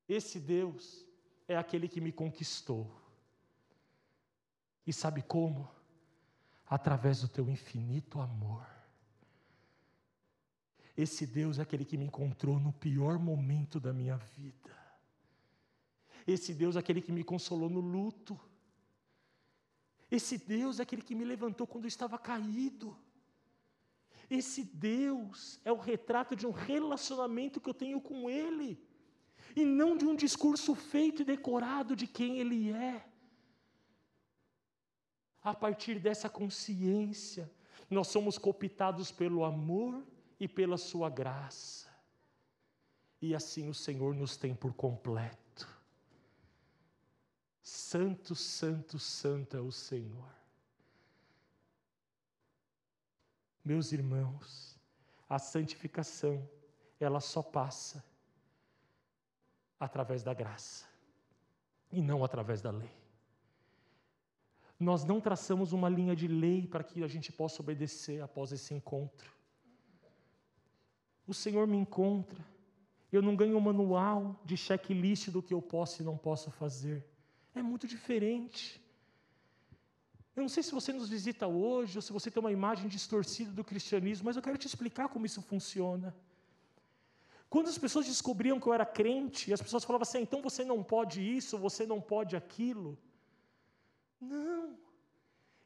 [0.10, 1.06] esse Deus
[1.48, 2.92] é aquele que me conquistou.
[4.88, 5.70] E sabe como?
[6.74, 8.66] através do teu infinito amor.
[10.98, 14.76] Esse Deus é aquele que me encontrou no pior momento da minha vida.
[16.26, 18.40] Esse Deus é aquele que me consolou no luto.
[20.10, 22.96] Esse Deus é aquele que me levantou quando eu estava caído.
[24.30, 28.82] Esse Deus é o retrato de um relacionamento que eu tenho com Ele,
[29.56, 33.06] e não de um discurso feito e decorado de quem Ele é
[35.44, 37.52] a partir dessa consciência,
[37.90, 40.02] nós somos copitados pelo amor
[40.40, 41.92] e pela Sua graça.
[43.22, 45.43] E assim o Senhor nos tem por completo.
[47.64, 50.30] Santo, Santo, Santo é o Senhor.
[53.64, 54.78] Meus irmãos,
[55.30, 56.48] a santificação,
[57.00, 58.04] ela só passa
[59.80, 60.86] através da graça
[61.90, 62.92] e não através da lei.
[64.78, 68.74] Nós não traçamos uma linha de lei para que a gente possa obedecer após esse
[68.74, 69.32] encontro.
[71.26, 72.46] O Senhor me encontra,
[73.10, 77.13] eu não ganho um manual de checklist do que eu posso e não posso fazer.
[77.56, 78.82] É muito diferente.
[80.36, 83.52] Eu não sei se você nos visita hoje ou se você tem uma imagem distorcida
[83.52, 86.16] do cristianismo, mas eu quero te explicar como isso funciona.
[87.50, 90.66] Quando as pessoas descobriam que eu era crente, as pessoas falavam assim: ah, então você
[90.66, 92.98] não pode isso, você não pode aquilo.
[94.20, 94.76] Não.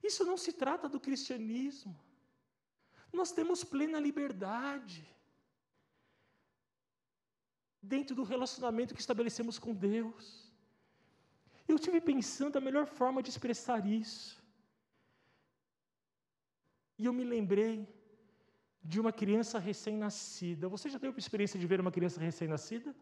[0.04, 1.98] Isso não se trata do cristianismo.
[3.14, 5.08] Nós temos plena liberdade
[7.82, 10.47] dentro do relacionamento que estabelecemos com Deus.
[11.68, 14.42] Eu tive pensando a melhor forma de expressar isso.
[16.98, 17.88] E eu me lembrei
[18.84, 20.70] de uma criança recém-nascida.
[20.70, 22.96] Você já teve a experiência de ver uma criança recém-nascida?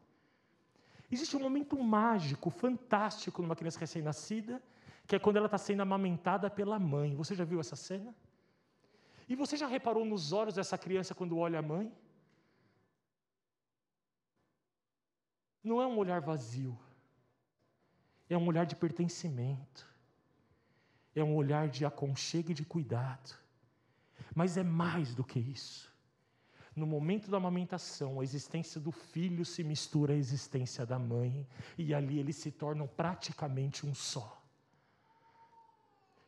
[1.11, 4.61] Existe um momento mágico, fantástico numa criança recém-nascida,
[5.07, 7.15] que é quando ela está sendo amamentada pela mãe.
[7.15, 8.13] Você já viu essa cena?
[9.29, 11.91] E você já reparou nos olhos dessa criança quando olha a mãe?
[15.65, 16.77] não é um olhar vazio,
[18.29, 19.87] é um olhar de pertencimento,
[21.15, 23.35] é um olhar de aconchego e de cuidado,
[24.33, 25.93] mas é mais do que isso.
[26.75, 31.47] No momento da amamentação, a existência do filho se mistura à existência da mãe,
[31.77, 34.41] e ali eles se tornam praticamente um só.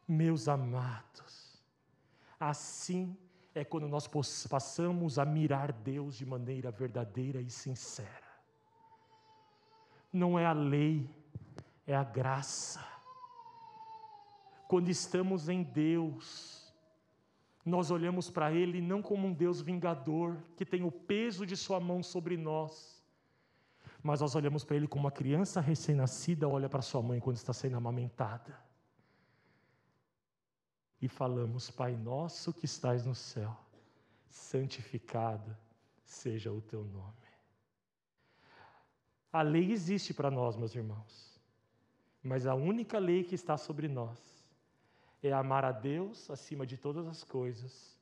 [0.08, 1.62] Meus amados,
[2.40, 3.18] assim
[3.54, 8.28] é quando nós passamos a mirar Deus de maneira verdadeira e sincera.
[10.14, 11.10] Não é a lei,
[11.88, 12.86] é a graça.
[14.68, 16.72] Quando estamos em Deus,
[17.66, 21.80] nós olhamos para Ele não como um Deus vingador, que tem o peso de Sua
[21.80, 23.02] mão sobre nós,
[24.04, 27.54] mas nós olhamos para Ele como uma criança recém-nascida olha para sua mãe quando está
[27.54, 28.68] sendo amamentada
[31.02, 33.56] e falamos: Pai nosso que estás no céu,
[34.30, 35.56] santificado
[36.04, 37.16] seja o teu nome.
[39.32, 41.37] A lei existe para nós, meus irmãos,
[42.28, 44.20] mas a única lei que está sobre nós
[45.24, 47.98] é amar a Deus acima de todas as coisas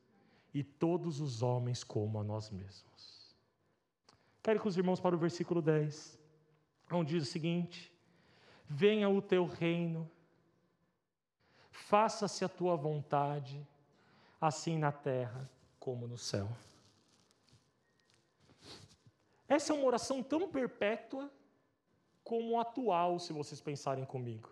[0.53, 3.35] e todos os homens como a nós mesmos.
[4.43, 6.19] Quero com os irmãos para o versículo 10,
[6.91, 7.91] onde diz o seguinte:
[8.67, 10.09] Venha o teu reino
[11.75, 13.65] faça-se a tua vontade,
[14.39, 15.49] assim na terra
[15.79, 16.47] como no céu.
[19.47, 21.29] Essa é uma oração tão perpétua
[22.25, 24.49] como atual, se vocês pensarem comigo.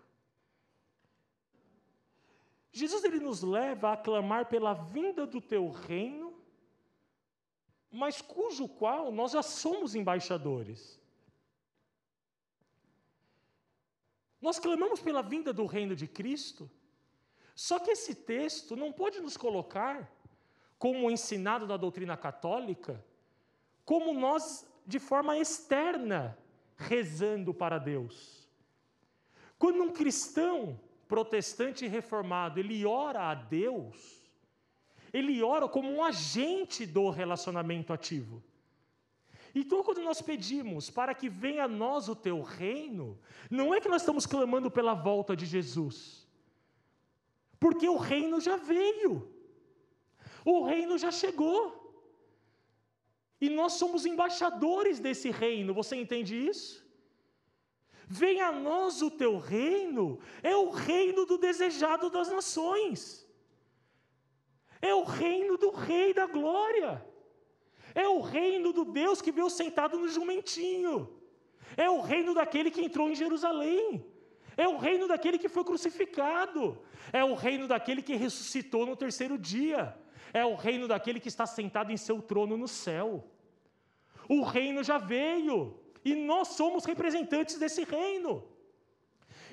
[2.72, 6.40] Jesus ele nos leva a clamar pela vinda do teu reino,
[7.90, 11.00] mas cujo qual nós já somos embaixadores.
[14.40, 16.70] Nós clamamos pela vinda do reino de Cristo,
[17.56, 20.12] só que esse texto não pode nos colocar,
[20.78, 23.04] como ensinado na doutrina católica,
[23.84, 26.38] como nós, de forma externa,
[26.76, 28.48] rezando para Deus.
[29.58, 34.22] Quando um cristão protestante reformado, ele ora a Deus,
[35.12, 38.42] ele ora como um agente do relacionamento ativo.
[39.54, 43.16] Então, quando nós pedimos para que venha a nós o teu reino,
[43.48, 46.24] não é que nós estamos clamando pela volta de Jesus
[47.64, 49.26] porque o reino já veio,
[50.44, 51.83] o reino já chegou.
[53.44, 56.82] E nós somos embaixadores desse reino, você entende isso?
[58.06, 63.26] Venha a nós o teu reino, é o reino do desejado das nações,
[64.80, 67.04] é o reino do Rei da Glória,
[67.94, 70.96] é o reino do Deus que veio sentado no jumentinho,
[71.76, 73.86] é o reino daquele que entrou em Jerusalém.
[74.56, 76.78] É o reino daquele que foi crucificado.
[77.12, 79.82] É o reino daquele que ressuscitou no terceiro dia.
[80.32, 83.08] É o reino daquele que está sentado em seu trono no céu.
[84.28, 88.42] O reino já veio e nós somos representantes desse reino.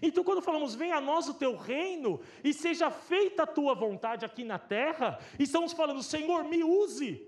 [0.01, 4.25] Então, quando falamos, venha a nós o teu reino e seja feita a tua vontade
[4.25, 7.27] aqui na terra, estamos falando, Senhor, me use,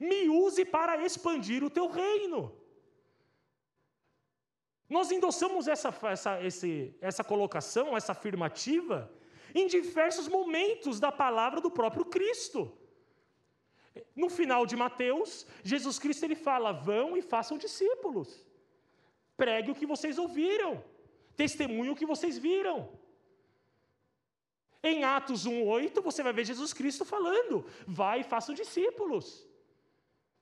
[0.00, 2.52] me use para expandir o teu reino.
[4.88, 9.10] Nós endossamos essa, essa, esse, essa colocação, essa afirmativa,
[9.54, 12.76] em diversos momentos da palavra do próprio Cristo.
[14.16, 18.46] No final de Mateus, Jesus Cristo ele fala: vão e façam discípulos,
[19.36, 20.82] pregue o que vocês ouviram,
[21.36, 22.88] testemunhe o que vocês viram.
[24.82, 29.46] Em Atos 1,8, você vai ver Jesus Cristo falando: vai e façam discípulos,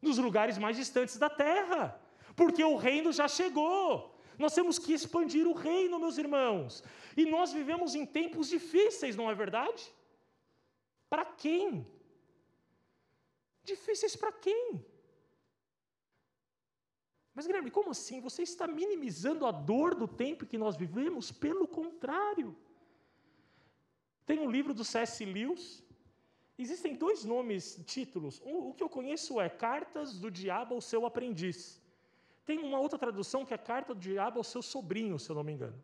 [0.01, 2.01] nos lugares mais distantes da terra,
[2.36, 4.16] porque o reino já chegou.
[4.38, 6.82] Nós temos que expandir o reino, meus irmãos.
[7.14, 9.92] E nós vivemos em tempos difíceis, não é verdade?
[11.11, 11.86] Para quem?
[13.62, 14.84] Difíceis para quem?
[17.34, 18.20] Mas, Guilherme, como assim?
[18.20, 21.30] Você está minimizando a dor do tempo que nós vivemos?
[21.30, 22.56] Pelo contrário.
[24.26, 25.24] Tem um livro do C.S.
[25.24, 25.82] Lewis.
[26.58, 28.40] Existem dois nomes, títulos.
[28.44, 31.80] Um, o que eu conheço é Cartas do Diabo ao Seu Aprendiz.
[32.44, 35.44] Tem uma outra tradução que é Carta do Diabo ao seu sobrinho, se eu não
[35.44, 35.80] me engano.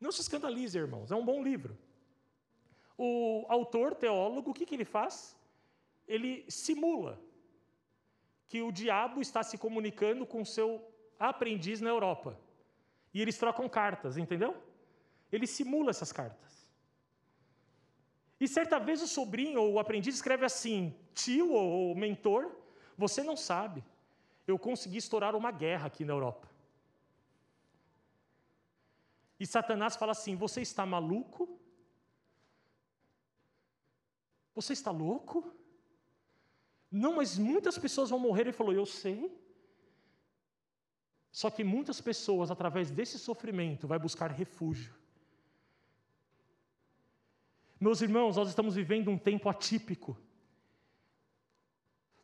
[0.00, 1.78] Não se escandalize, irmãos, é um bom livro.
[2.98, 5.36] O autor, teólogo, o que, que ele faz?
[6.06, 7.20] Ele simula
[8.48, 10.86] que o diabo está se comunicando com seu
[11.18, 12.38] aprendiz na Europa.
[13.12, 14.56] E eles trocam cartas, entendeu?
[15.32, 16.68] Ele simula essas cartas.
[18.38, 22.50] E certa vez o sobrinho ou o aprendiz escreve assim: tio ou mentor,
[22.96, 23.82] você não sabe
[24.46, 26.48] eu consegui estourar uma guerra aqui na Europa.
[29.38, 31.58] E Satanás fala assim: Você está maluco?
[34.54, 35.52] Você está louco?
[36.96, 38.42] Não, mas muitas pessoas vão morrer.
[38.42, 39.36] Ele falou: Eu sei.
[41.32, 44.94] Só que muitas pessoas, através desse sofrimento, vai buscar refúgio.
[47.80, 50.16] Meus irmãos, nós estamos vivendo um tempo atípico.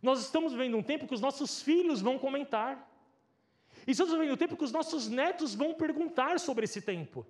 [0.01, 2.89] Nós estamos vivendo um tempo que os nossos filhos vão comentar.
[3.89, 7.27] E estamos vivendo um tempo que os nossos netos vão perguntar sobre esse tempo.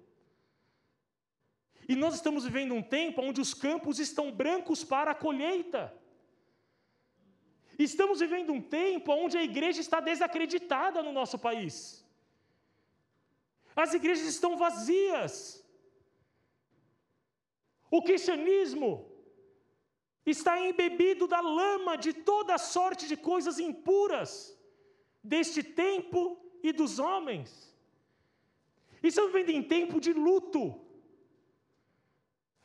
[1.89, 5.99] E nós estamos vivendo um tempo onde os campos estão brancos para a colheita.
[7.79, 12.05] Estamos vivendo um tempo onde a igreja está desacreditada no nosso país.
[13.75, 15.65] As igrejas estão vazias.
[17.91, 19.11] O cristianismo
[20.25, 24.57] está embebido da lama de toda sorte de coisas impuras
[25.23, 27.75] deste tempo e dos homens.
[29.03, 30.81] Estamos vivendo em tempo de luto,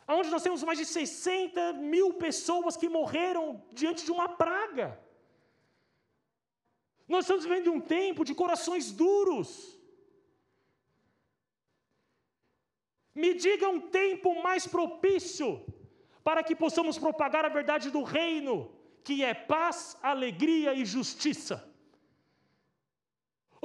[0.07, 4.99] onde nós temos mais de 60 mil pessoas que morreram diante de uma praga.
[7.07, 9.79] Nós estamos vivendo um tempo de corações duros.
[13.13, 15.65] Me diga um tempo mais propício
[16.23, 18.71] para que possamos propagar a verdade do reino,
[19.03, 21.74] que é paz, alegria e justiça.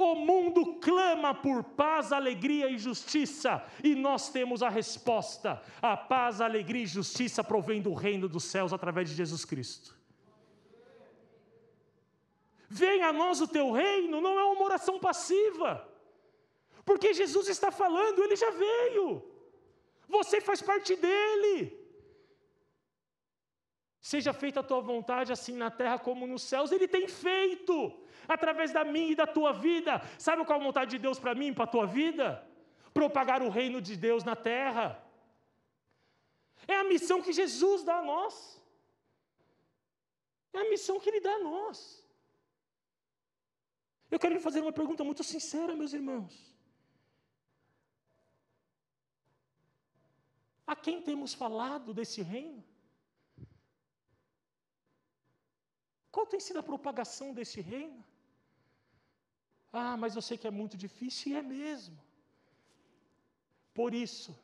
[0.03, 5.61] O mundo clama por paz, alegria e justiça, e nós temos a resposta.
[5.79, 9.95] A paz, alegria e justiça provém do reino dos céus através de Jesus Cristo.
[12.67, 15.87] Venha a nós o teu reino, não é uma oração passiva.
[16.83, 19.23] Porque Jesus está falando, ele já veio.
[20.07, 21.80] Você faz parte dele.
[24.01, 26.71] Seja feita a tua vontade, assim na terra como nos céus.
[26.71, 27.75] Ele tem feito,
[28.27, 30.01] através da minha e da tua vida.
[30.17, 32.43] Sabe qual é a vontade de Deus para mim e para a tua vida?
[32.91, 35.01] Propagar o reino de Deus na terra.
[36.67, 38.59] É a missão que Jesus dá a nós.
[40.51, 42.03] É a missão que Ele dá a nós.
[44.09, 46.51] Eu quero lhe fazer uma pergunta muito sincera, meus irmãos.
[50.65, 52.70] A quem temos falado desse reino?
[56.11, 58.03] Qual tem sido a propagação desse reino?
[59.71, 61.97] Ah, mas eu sei que é muito difícil, e é mesmo.
[63.73, 64.37] Por isso,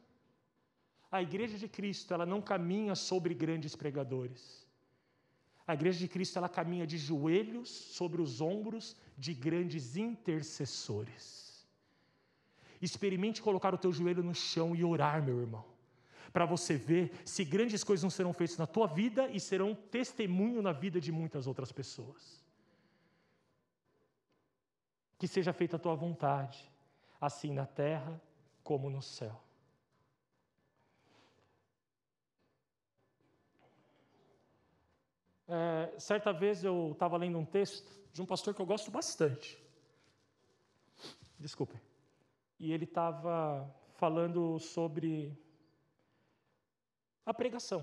[1.11, 4.65] a igreja de Cristo, ela não caminha sobre grandes pregadores.
[5.65, 11.67] A igreja de Cristo ela caminha de joelhos sobre os ombros de grandes intercessores.
[12.81, 15.65] Experimente colocar o teu joelho no chão e orar, meu irmão,
[16.31, 20.61] para você ver se grandes coisas não serão feitas na tua vida e serão testemunho
[20.61, 22.43] na vida de muitas outras pessoas.
[25.17, 26.71] Que seja feita a tua vontade,
[27.19, 28.21] assim na terra
[28.63, 29.41] como no céu.
[35.47, 39.57] É, certa vez eu estava lendo um texto de um pastor que eu gosto bastante.
[41.39, 41.79] Desculpe.
[42.59, 45.37] E ele estava falando sobre
[47.31, 47.81] a pregação.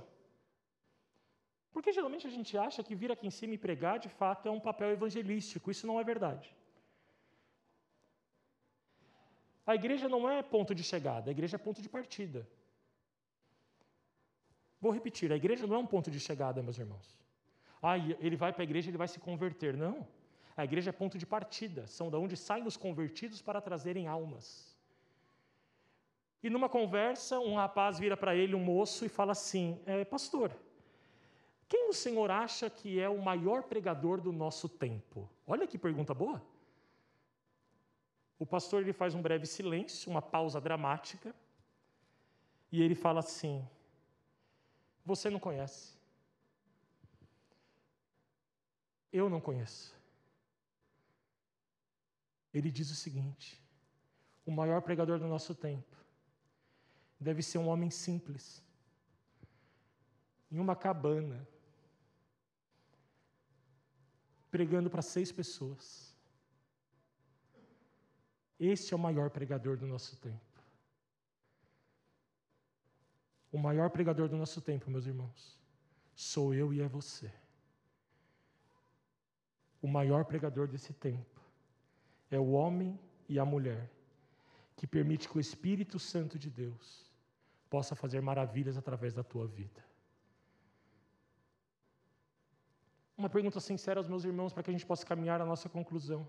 [1.75, 4.53] Porque geralmente a gente acha que vir aqui em cima e pregar, de fato, é
[4.59, 5.71] um papel evangelístico.
[5.71, 6.49] Isso não é verdade.
[9.67, 12.47] A igreja não é ponto de chegada, a igreja é ponto de partida.
[14.81, 17.17] Vou repetir: a igreja não é um ponto de chegada, meus irmãos.
[17.83, 19.77] Ah, ele vai para a igreja, ele vai se converter.
[19.77, 20.07] Não.
[20.57, 24.74] A igreja é ponto de partida, são da onde saem os convertidos para trazerem almas.
[26.45, 30.55] E numa conversa, um rapaz vira para ele, um moço, e fala assim: é, Pastor,
[31.67, 35.29] quem o senhor acha que é o maior pregador do nosso tempo?
[35.47, 36.43] Olha que pergunta boa.
[38.39, 41.35] O pastor ele faz um breve silêncio, uma pausa dramática,
[42.71, 43.67] e ele fala assim:
[45.03, 45.95] Você não conhece.
[49.15, 49.95] eu não conheço.
[52.53, 53.63] Ele diz o seguinte:
[54.45, 55.94] o maior pregador do nosso tempo
[57.25, 58.63] deve ser um homem simples,
[60.51, 61.39] em uma cabana,
[64.51, 66.15] pregando para seis pessoas.
[68.59, 70.55] Este é o maior pregador do nosso tempo.
[73.51, 75.59] O maior pregador do nosso tempo, meus irmãos,
[76.15, 77.33] sou eu e é você
[79.85, 81.43] o maior pregador desse tempo
[82.31, 82.99] é o homem
[83.29, 83.91] e a mulher
[84.75, 87.13] que permite que o Espírito Santo de Deus
[87.75, 89.81] possa fazer maravilhas através da tua vida.
[93.21, 96.21] Uma pergunta sincera aos meus irmãos para que a gente possa caminhar à nossa conclusão.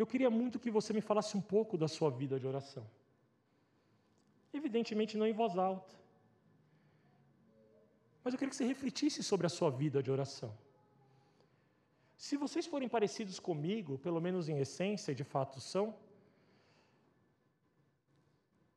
[0.00, 2.84] Eu queria muito que você me falasse um pouco da sua vida de oração.
[4.60, 5.94] Evidentemente, não em voz alta.
[8.22, 10.52] Mas eu queria que você refletisse sobre a sua vida de oração.
[12.16, 15.86] Se vocês forem parecidos comigo, pelo menos em essência, e de fato são,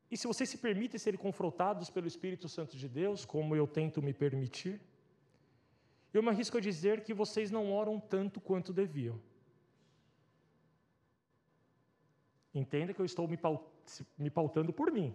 [0.10, 4.02] e se vocês se permitem serem confrontados pelo Espírito Santo de Deus, como eu tento
[4.02, 4.80] me permitir,
[6.14, 9.20] eu me arrisco a dizer que vocês não oram tanto quanto deviam.
[12.54, 15.14] Entenda que eu estou me pautando por mim.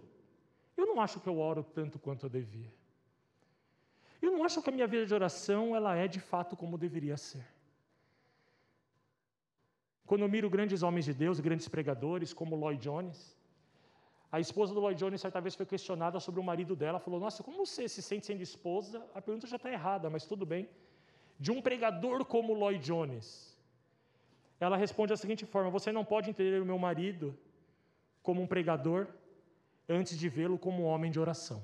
[0.77, 2.71] Eu não acho que eu oro tanto quanto eu devia.
[4.21, 7.17] Eu não acho que a minha vida de oração ela é de fato como deveria
[7.17, 7.45] ser.
[10.05, 13.35] Quando eu miro grandes homens de Deus, grandes pregadores, como Lloyd Jones,
[14.33, 17.43] a esposa do Lloyd Jones certa vez foi questionada sobre o marido dela, falou: Nossa,
[17.43, 19.05] como você se sente sendo esposa?
[19.13, 20.67] A pergunta já está errada, mas tudo bem.
[21.39, 23.55] De um pregador como Lloyd Jones.
[24.59, 27.37] Ela responde da seguinte forma: Você não pode entender o meu marido
[28.23, 29.07] como um pregador
[29.87, 31.63] antes de vê-lo como um homem de oração.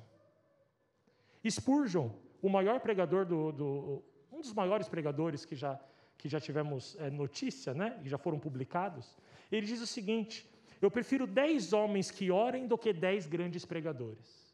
[1.50, 2.10] Spurgeon,
[2.40, 5.80] o maior pregador do, do um dos maiores pregadores que já
[6.20, 9.18] que já tivemos é, notícia, né, e já foram publicados,
[9.50, 10.49] ele diz o seguinte:
[10.82, 14.50] eu prefiro dez homens que orem do que dez grandes pregadores.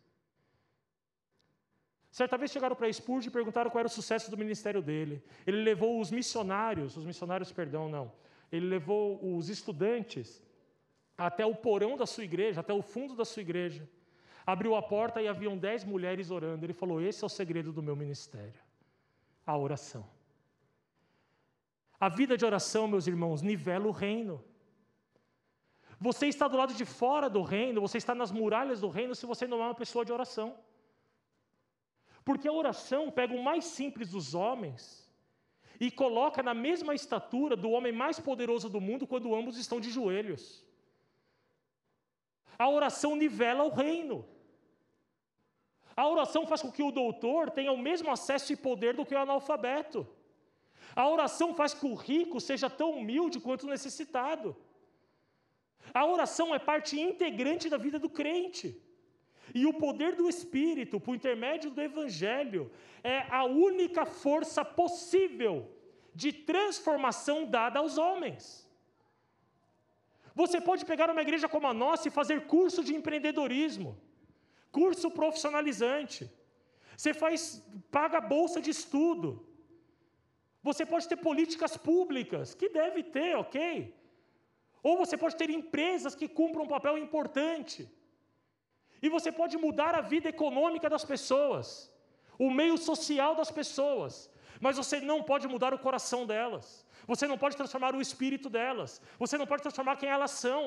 [2.12, 5.22] Certa vez chegaram para Spurgeon e perguntaram qual era o sucesso do ministério dele.
[5.46, 8.12] Ele levou os missionários, os missionários, perdão, não.
[8.52, 10.42] Ele levou os estudantes
[11.18, 13.88] até o porão da sua igreja, até o fundo da sua igreja.
[14.46, 16.66] Abriu a porta e haviam dez mulheres orando.
[16.66, 18.62] Ele falou: Esse é o segredo do meu ministério,
[19.46, 20.08] a oração.
[22.00, 24.44] A vida de oração, meus irmãos, nivela o reino.
[26.00, 29.26] Você está do lado de fora do reino, você está nas muralhas do reino se
[29.26, 30.58] você não é uma pessoa de oração.
[32.24, 35.10] Porque a oração pega o mais simples dos homens
[35.80, 39.90] e coloca na mesma estatura do homem mais poderoso do mundo quando ambos estão de
[39.90, 40.64] joelhos.
[42.58, 44.26] A oração nivela o reino.
[45.96, 49.16] A oração faz com que o doutor tenha o mesmo acesso e poder do que
[49.16, 50.06] o analfabeto.
[50.96, 54.56] A oração faz com que o rico seja tão humilde quanto o necessitado.
[55.94, 58.82] A oração é parte integrante da vida do crente.
[59.54, 62.72] E o poder do Espírito, por intermédio do Evangelho,
[63.04, 65.72] é a única força possível
[66.14, 68.68] de transformação dada aos homens.
[70.34, 73.98] Você pode pegar uma igreja como a nossa e fazer curso de empreendedorismo,
[74.72, 76.30] curso profissionalizante.
[76.98, 79.48] Você faz, paga bolsa de estudo.
[80.62, 83.94] Você pode ter políticas públicas, que deve ter, ok?
[84.88, 87.78] Ou você pode ter empresas que cumpram um papel importante.
[89.06, 91.68] E você pode mudar a vida econômica das pessoas,
[92.46, 94.14] o meio social das pessoas,
[94.66, 96.66] mas você não pode mudar o coração delas.
[97.12, 99.02] Você não pode transformar o espírito delas.
[99.24, 100.64] Você não pode transformar quem elas são.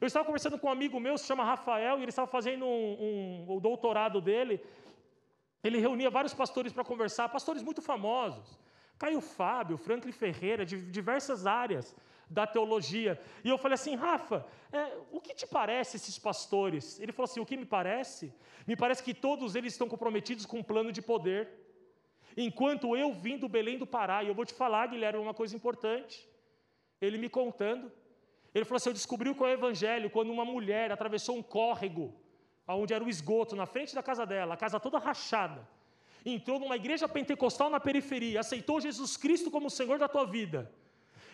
[0.00, 2.88] Eu estava conversando com um amigo meu, se chama Rafael, e ele estava fazendo um,
[3.06, 4.60] um, o doutorado dele.
[5.62, 8.58] Ele reunia vários pastores para conversar, pastores muito famosos.
[8.98, 11.94] Caio Fábio, Franklin Ferreira, de diversas áreas
[12.32, 13.20] da teologia.
[13.44, 16.98] E eu falei assim, Rafa, é, o que te parece esses pastores?
[16.98, 18.34] Ele falou assim: o que me parece?
[18.66, 21.48] Me parece que todos eles estão comprometidos com um plano de poder.
[22.36, 25.54] Enquanto eu vim do Belém do Pará, e eu vou te falar, Guilherme, uma coisa
[25.54, 26.26] importante.
[27.00, 27.92] Ele me contando,
[28.54, 32.14] ele falou assim: eu descobri qual é o evangelho quando uma mulher atravessou um córrego,
[32.66, 35.68] onde era o esgoto, na frente da casa dela, a casa toda rachada.
[36.24, 40.72] Entrou numa igreja pentecostal na periferia, aceitou Jesus Cristo como o Senhor da tua vida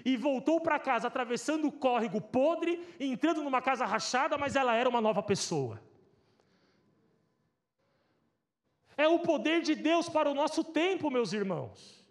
[0.05, 4.88] e voltou para casa atravessando o córrego podre, entrando numa casa rachada, mas ela era
[4.88, 5.80] uma nova pessoa.
[8.96, 12.05] É o poder de Deus para o nosso tempo, meus irmãos.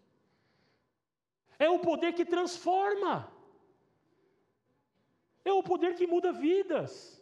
[1.60, 3.32] É o poder que transforma.
[5.44, 7.22] É o poder que muda vidas.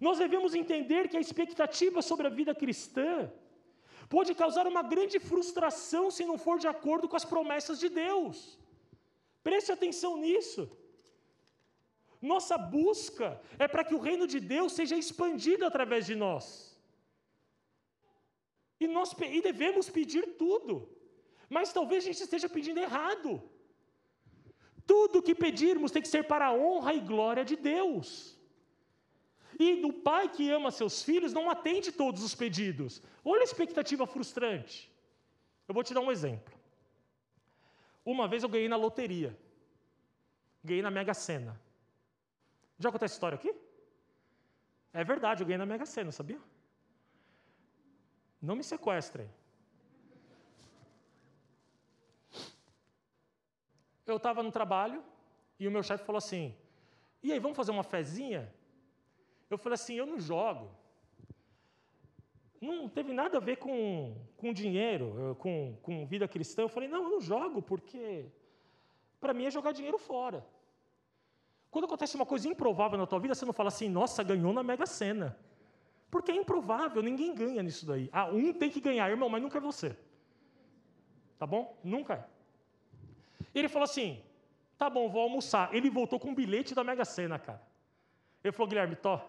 [0.00, 3.30] Nós devemos entender que a expectativa sobre a vida cristã
[4.08, 8.58] pode causar uma grande frustração se não for de acordo com as promessas de Deus.
[9.42, 10.70] Preste atenção nisso.
[12.20, 16.44] Nossa busca é para que o reino de Deus seja expandido através de nós.
[18.78, 20.88] E nós e devemos pedir tudo.
[21.48, 23.42] Mas talvez a gente esteja pedindo errado.
[24.86, 28.38] Tudo que pedirmos tem que ser para a honra e glória de Deus.
[29.58, 33.02] E o pai que ama seus filhos não atende todos os pedidos.
[33.24, 34.90] Olha a expectativa frustrante.
[35.68, 36.61] Eu vou te dar um exemplo.
[38.04, 39.38] Uma vez eu ganhei na loteria.
[40.62, 41.60] Ganhei na Mega Sena.
[42.78, 43.54] Já contei essa história aqui?
[44.92, 46.40] É verdade, eu ganhei na Mega Sena, sabia?
[48.40, 49.30] Não me sequestrem.
[54.04, 55.02] Eu estava no trabalho
[55.58, 56.54] e o meu chefe falou assim:
[57.22, 58.52] e aí, vamos fazer uma fezinha?
[59.48, 60.74] Eu falei assim: eu não jogo
[62.62, 66.62] não teve nada a ver com, com dinheiro, com, com vida cristã.
[66.62, 68.26] Eu falei, não, eu não jogo porque
[69.20, 70.46] para mim é jogar dinheiro fora.
[71.70, 74.62] Quando acontece uma coisa improvável na tua vida, você não fala assim, nossa, ganhou na
[74.62, 75.36] Mega Sena.
[76.10, 78.08] Porque é improvável, ninguém ganha nisso daí.
[78.12, 79.96] Ah, um tem que ganhar, irmão, mas nunca é você.
[81.38, 81.76] Tá bom?
[81.82, 82.24] Nunca é.
[83.54, 84.22] Ele falou assim:
[84.76, 85.74] tá bom, vou almoçar.
[85.74, 87.62] Ele voltou com um bilhete da Mega Sena, cara.
[88.44, 89.20] Ele falou, Guilherme, Tó,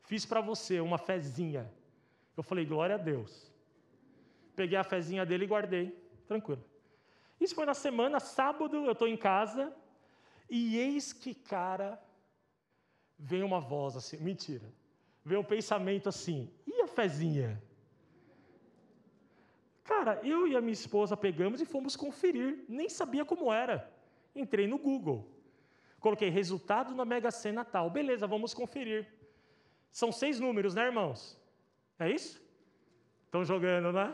[0.00, 1.70] fiz para você uma fezinha.
[2.36, 3.52] Eu falei, glória a Deus.
[4.54, 6.64] Peguei a fezinha dele e guardei, tranquilo.
[7.40, 9.74] Isso foi na semana, sábado, eu estou em casa,
[10.48, 12.00] e eis que, cara,
[13.18, 14.72] vem uma voz assim, mentira,
[15.24, 17.60] vem um pensamento assim, e a fezinha?
[19.82, 23.92] Cara, eu e a minha esposa pegamos e fomos conferir, nem sabia como era.
[24.34, 25.28] Entrei no Google,
[25.98, 29.12] coloquei resultado na Mega Sena tal, beleza, vamos conferir.
[29.90, 31.38] São seis números, né, irmãos?
[32.02, 32.42] É isso?
[33.26, 34.12] Estão jogando, né?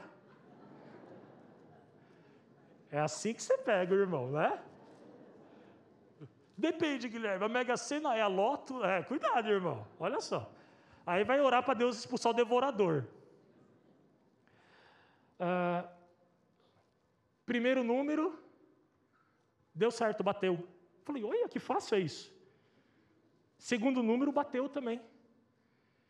[2.90, 4.62] É assim que você pega irmão, né?
[6.54, 7.44] Depende, Guilherme.
[7.46, 8.84] A Mega Sena é a loto.
[8.84, 9.86] É, cuidado, irmão.
[9.98, 10.52] Olha só.
[11.06, 13.06] Aí vai orar para Deus expulsar o devorador.
[15.40, 15.88] Ah,
[17.46, 18.38] primeiro número,
[19.74, 20.68] deu certo, bateu.
[21.04, 22.30] Falei, olha que fácil é isso.
[23.56, 25.00] Segundo número, bateu também.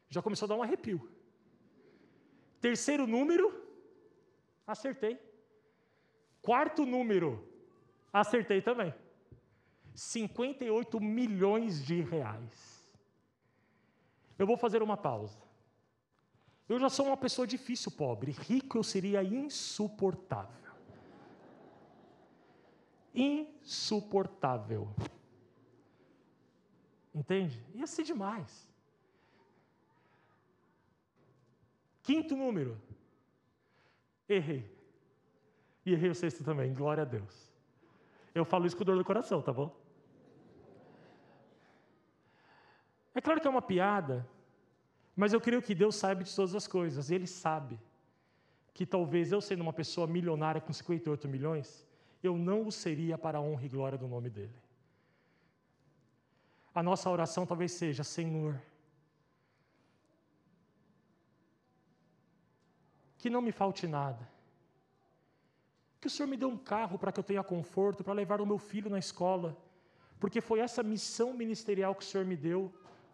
[0.08, 1.17] Já começou a dar um arrepio.
[2.60, 3.52] Terceiro número,
[4.66, 5.18] acertei.
[6.42, 7.46] Quarto número,
[8.12, 8.94] acertei também.
[9.94, 12.86] 58 milhões de reais.
[14.38, 15.38] Eu vou fazer uma pausa.
[16.68, 18.30] Eu já sou uma pessoa difícil, pobre.
[18.32, 20.72] Rico eu seria insuportável.
[23.14, 24.94] Insuportável.
[27.14, 27.64] Entende?
[27.74, 28.67] Ia ser demais.
[32.08, 32.80] Quinto número.
[34.26, 34.64] Errei.
[35.84, 37.52] E errei o sexto também, glória a Deus.
[38.34, 39.68] Eu falo isso com dor no coração, tá bom?
[43.14, 44.26] É claro que é uma piada,
[45.14, 47.10] mas eu creio que Deus sabe de todas as coisas.
[47.10, 47.78] Ele sabe
[48.72, 51.86] que talvez eu sendo uma pessoa milionária com 58 milhões,
[52.22, 54.58] eu não o seria para a honra e glória do nome dele.
[56.74, 58.58] A nossa oração talvez seja: Senhor,
[63.18, 64.38] que não me falte nada
[66.00, 68.46] que o Senhor me dê um carro para que eu tenha conforto, para levar o
[68.46, 69.56] meu filho na escola,
[70.20, 72.72] porque foi essa missão ministerial que o Senhor me deu,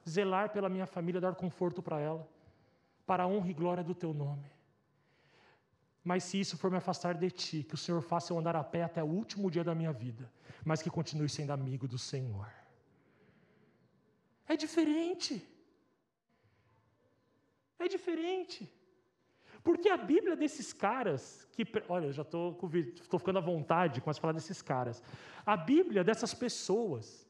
[0.09, 2.29] zelar pela minha família, dar conforto para ela,
[3.07, 4.51] para a honra e glória do teu nome.
[6.03, 8.63] Mas se isso for me afastar de ti, que o Senhor faça eu andar a
[8.63, 10.31] pé até o último dia da minha vida,
[10.63, 12.51] mas que continue sendo amigo do Senhor.
[14.47, 15.43] É diferente.
[17.79, 18.71] É diferente.
[19.65, 24.19] Porque a Bíblia desses caras, que, olha, eu já estou ficando à vontade com as
[24.19, 25.03] falar desses caras.
[25.45, 27.27] A Bíblia dessas pessoas,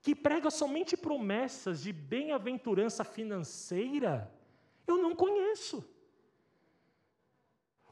[0.00, 4.32] que prega somente promessas de bem-aventurança financeira,
[4.86, 5.84] eu não conheço.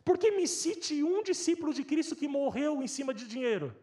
[0.02, 3.76] Porque me cite um discípulo de Cristo que morreu em cima de dinheiro.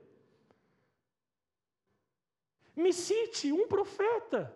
[2.75, 4.55] Me cite um profeta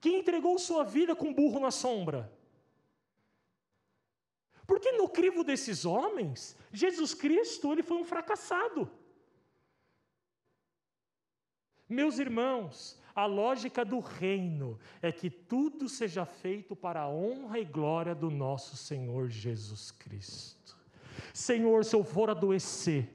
[0.00, 2.37] que entregou sua vida com burro na sombra.
[4.68, 8.88] Porque no crivo desses homens, Jesus Cristo ele foi um fracassado.
[11.88, 17.64] Meus irmãos, a lógica do reino é que tudo seja feito para a honra e
[17.64, 20.76] glória do nosso Senhor Jesus Cristo.
[21.32, 23.08] Senhor, se eu for adoecer,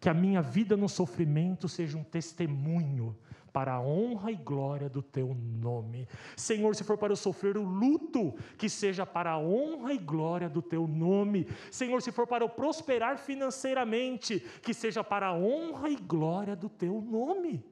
[0.00, 3.16] que a minha vida no sofrimento seja um testemunho
[3.54, 6.08] para a honra e glória do teu nome.
[6.36, 10.48] Senhor, se for para eu sofrer o luto, que seja para a honra e glória
[10.48, 11.46] do teu nome.
[11.70, 16.68] Senhor, se for para eu prosperar financeiramente, que seja para a honra e glória do
[16.68, 17.64] teu nome.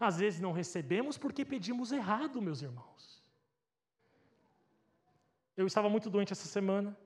[0.00, 3.22] Às vezes não recebemos porque pedimos errado, meus irmãos.
[5.54, 6.96] Eu estava muito doente essa semana.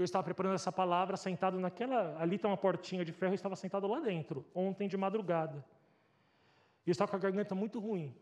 [0.00, 2.16] Eu estava preparando essa palavra, sentado naquela.
[2.18, 5.62] Ali tem uma portinha de ferro, eu estava sentado lá dentro, ontem de madrugada.
[6.86, 8.16] E eu estava com a garganta muito ruim.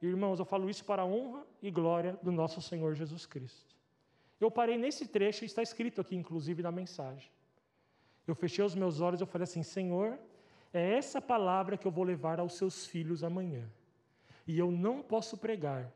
[0.00, 3.76] Irmãos, eu falo isso para a honra e glória do nosso Senhor Jesus Cristo.
[4.40, 7.30] Eu parei nesse trecho, está escrito aqui, inclusive, na mensagem.
[8.26, 10.18] Eu fechei os meus olhos e eu falei assim: Senhor,
[10.72, 13.70] é essa palavra que eu vou levar aos seus filhos amanhã.
[14.46, 15.92] E eu não posso pregar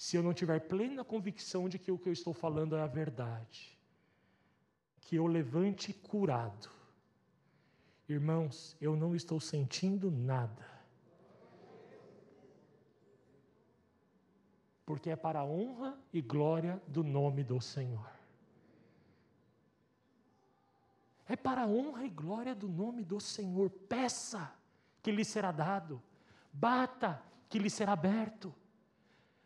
[0.00, 2.86] se eu não tiver plena convicção de que o que eu estou falando é a
[2.86, 3.78] verdade,
[4.98, 6.70] que eu levante curado.
[8.08, 10.66] Irmãos, eu não estou sentindo nada.
[14.86, 18.10] Porque é para a honra e glória do nome do Senhor.
[21.36, 23.68] para a honra e glória do nome do Senhor.
[23.68, 24.50] Peça,
[25.02, 26.02] que lhe será dado.
[26.50, 28.54] Bata, que lhe será aberto.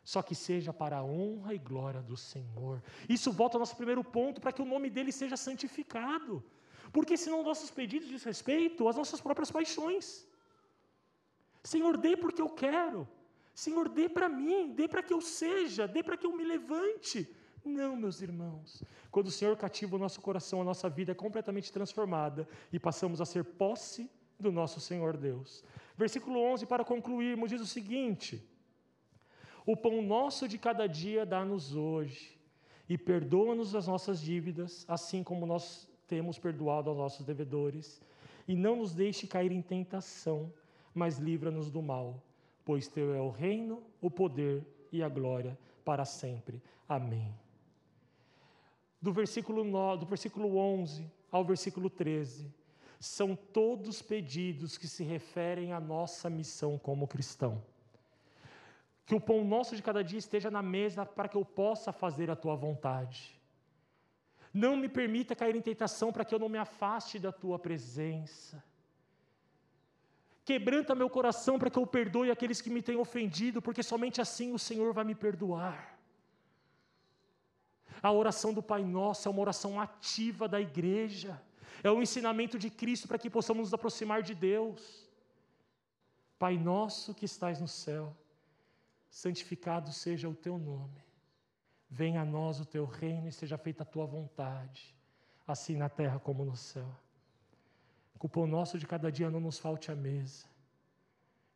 [0.05, 2.82] Só que seja para a honra e glória do Senhor.
[3.09, 6.44] Isso volta ao nosso primeiro ponto, para que o nome dele seja santificado.
[6.92, 10.26] Porque senão nossos pedidos diz respeito às nossas próprias paixões.
[11.62, 13.09] Senhor, dê porque eu quero.
[13.55, 17.26] Senhor, dê para mim, dê para que eu seja, dê para que eu me levante.
[17.64, 18.82] Não, meus irmãos.
[19.11, 23.22] Quando o Senhor cativa o nosso coração, a nossa vida é completamente transformada e passamos
[23.22, 25.64] a ser posse do nosso Senhor Deus.
[25.96, 28.46] Versículo 11, para concluirmos, diz o seguinte:
[29.66, 32.38] O pão nosso de cada dia dá-nos hoje,
[32.88, 38.00] e perdoa-nos as nossas dívidas, assim como nós temos perdoado aos nossos devedores,
[38.46, 40.52] e não nos deixe cair em tentação,
[40.92, 42.22] mas livra-nos do mal,
[42.64, 46.62] pois teu é o reino, o poder e a glória para sempre.
[46.86, 47.34] Amém.
[49.00, 52.52] Do versículo, 9, do versículo 11 ao versículo 13,
[53.00, 57.62] são todos pedidos que se referem à nossa missão como cristão.
[59.07, 62.30] Que o pão nosso de cada dia esteja na mesa para que eu possa fazer
[62.30, 63.38] a tua vontade.
[64.52, 68.62] Não me permita cair em tentação para que eu não me afaste da tua presença.
[70.44, 74.52] Quebranta meu coração para que eu perdoe aqueles que me têm ofendido, porque somente assim
[74.52, 75.98] o Senhor vai me perdoar.
[78.02, 81.40] A oração do Pai Nosso é uma oração ativa da igreja,
[81.82, 85.09] é o ensinamento de Cristo para que possamos nos aproximar de Deus.
[86.38, 88.14] Pai Nosso que estás no céu,
[89.14, 91.00] santificado seja o teu nome,
[91.88, 94.92] venha a nós o teu reino e seja feita a tua vontade,
[95.46, 96.92] assim na terra como no céu.
[98.18, 100.46] Que o pão nosso de cada dia não nos falte à mesa.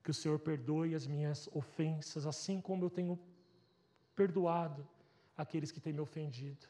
[0.05, 3.19] Que o Senhor perdoe as minhas ofensas, assim como eu tenho
[4.15, 4.87] perdoado
[5.37, 6.65] aqueles que têm me ofendido.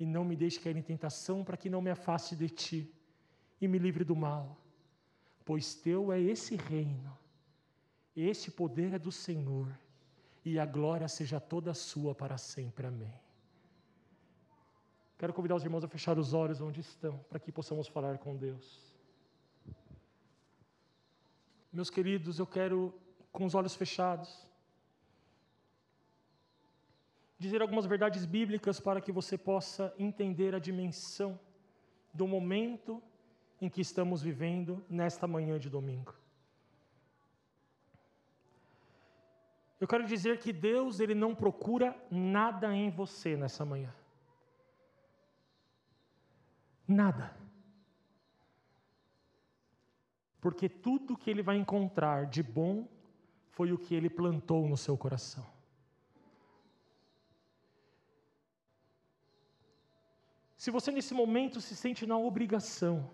[0.00, 2.92] E não me deixe cair em tentação, para que não me afaste de ti
[3.60, 4.58] e me livre do mal.
[5.44, 7.16] Pois teu é esse reino,
[8.24, 9.68] esse poder é do Senhor,
[10.44, 12.86] e a glória seja toda sua para sempre.
[12.86, 13.12] Amém.
[15.18, 18.36] Quero convidar os irmãos a fechar os olhos onde estão, para que possamos falar com
[18.36, 18.94] Deus.
[21.72, 22.94] Meus queridos, eu quero,
[23.32, 24.46] com os olhos fechados,
[27.38, 31.38] dizer algumas verdades bíblicas para que você possa entender a dimensão
[32.14, 33.02] do momento
[33.60, 36.14] em que estamos vivendo nesta manhã de domingo.
[39.80, 43.94] Eu quero dizer que Deus ele não procura nada em você nessa manhã.
[46.88, 47.36] Nada.
[50.40, 52.88] Porque tudo que ele vai encontrar de bom
[53.50, 55.44] foi o que ele plantou no seu coração.
[60.56, 63.10] Se você nesse momento se sente na obrigação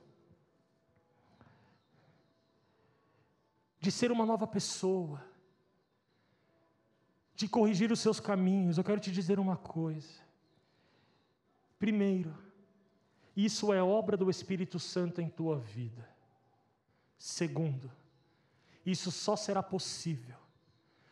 [3.80, 5.31] de ser uma nova pessoa,
[7.42, 10.20] de corrigir os seus caminhos, eu quero te dizer uma coisa.
[11.76, 12.32] Primeiro,
[13.36, 16.08] isso é obra do Espírito Santo em tua vida.
[17.18, 17.90] Segundo,
[18.86, 20.36] isso só será possível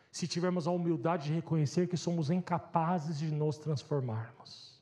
[0.09, 4.81] se tivermos a humildade de reconhecer que somos incapazes de nos transformarmos.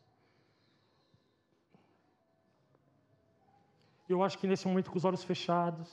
[4.07, 5.89] Eu acho que nesse momento, com os olhos fechados,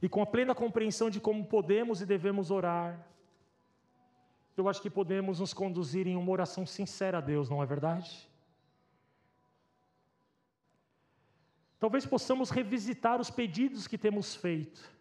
[0.00, 3.06] e com a plena compreensão de como podemos e devemos orar,
[4.56, 8.28] eu acho que podemos nos conduzir em uma oração sincera a Deus, não é verdade?
[11.78, 14.98] Talvez possamos revisitar os pedidos que temos feito.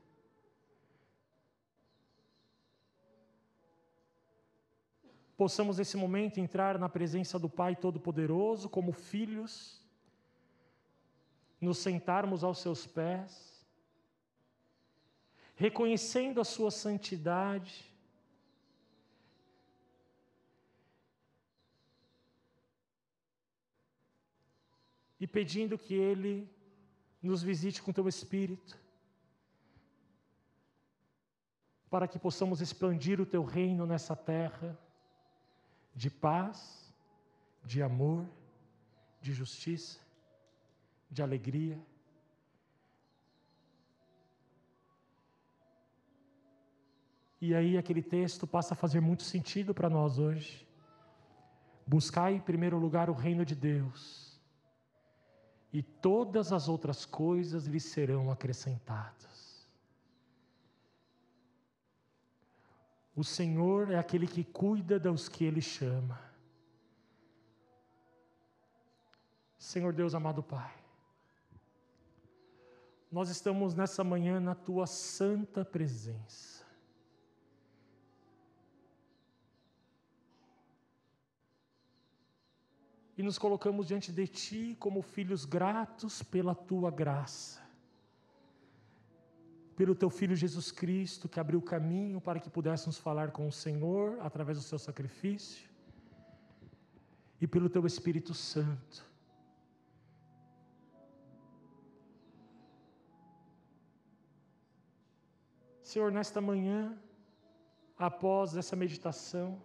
[5.35, 9.83] Possamos nesse momento entrar na presença do Pai Todo-Poderoso como filhos,
[11.59, 13.56] nos sentarmos aos seus pés,
[15.57, 17.91] reconhecendo a sua santidade,
[25.19, 26.47] e pedindo que Ele
[27.21, 28.77] nos visite com teu Espírito,
[31.89, 34.77] para que possamos expandir o teu reino nessa terra
[35.95, 36.93] de paz,
[37.63, 38.29] de amor,
[39.19, 39.99] de justiça,
[41.09, 41.79] de alegria.
[47.39, 50.67] E aí aquele texto passa a fazer muito sentido para nós hoje.
[51.85, 54.27] Buscai em primeiro lugar o reino de Deus
[55.71, 59.67] e todas as outras coisas lhe serão acrescentadas.
[63.15, 66.19] O Senhor é aquele que cuida dos que Ele chama.
[69.57, 70.73] Senhor Deus amado Pai,
[73.11, 76.56] nós estamos nessa manhã na tua santa presença.
[83.17, 87.65] E nos colocamos diante de ti como filhos gratos pela tua graça.
[89.75, 93.51] Pelo teu filho Jesus Cristo, que abriu o caminho para que pudéssemos falar com o
[93.51, 95.67] Senhor através do seu sacrifício.
[97.41, 99.07] E pelo teu Espírito Santo
[105.87, 106.97] Senhor, nesta manhã,
[107.97, 109.57] após essa meditação,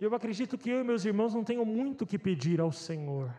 [0.00, 3.34] eu acredito que eu e meus irmãos não tenham muito que pedir ao Senhor,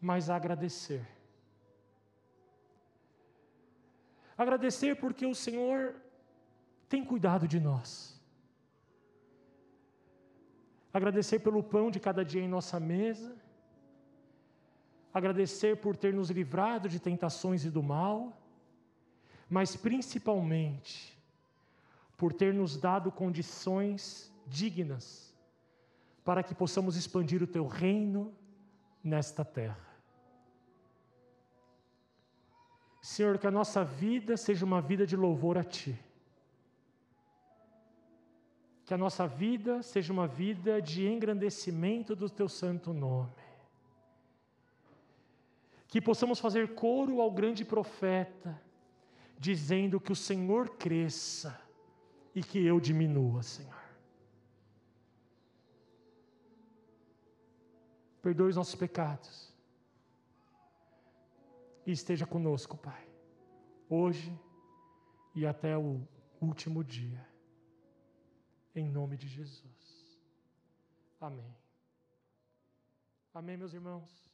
[0.00, 1.06] mas agradecer.
[4.36, 5.94] Agradecer porque o Senhor
[6.88, 8.20] tem cuidado de nós.
[10.92, 13.34] Agradecer pelo pão de cada dia em nossa mesa.
[15.14, 18.42] Agradecer por ter nos livrado de tentações e do mal
[19.52, 21.11] mas principalmente
[22.22, 25.34] por ter nos dado condições dignas
[26.22, 28.32] para que possamos expandir o teu reino
[29.02, 29.84] nesta terra.
[33.00, 35.98] Senhor, que a nossa vida seja uma vida de louvor a Ti.
[38.84, 43.32] Que a nossa vida seja uma vida de engrandecimento do Teu santo nome.
[45.88, 48.62] Que possamos fazer coro ao grande profeta
[49.36, 51.60] dizendo que o Senhor cresça
[52.34, 53.82] e que eu diminua, Senhor.
[58.22, 59.52] Perdoe os nossos pecados.
[61.84, 63.08] E esteja conosco, Pai,
[63.88, 64.32] hoje
[65.34, 66.06] e até o
[66.40, 67.26] último dia.
[68.74, 70.20] Em nome de Jesus.
[71.20, 71.54] Amém.
[73.34, 74.31] Amém, meus irmãos.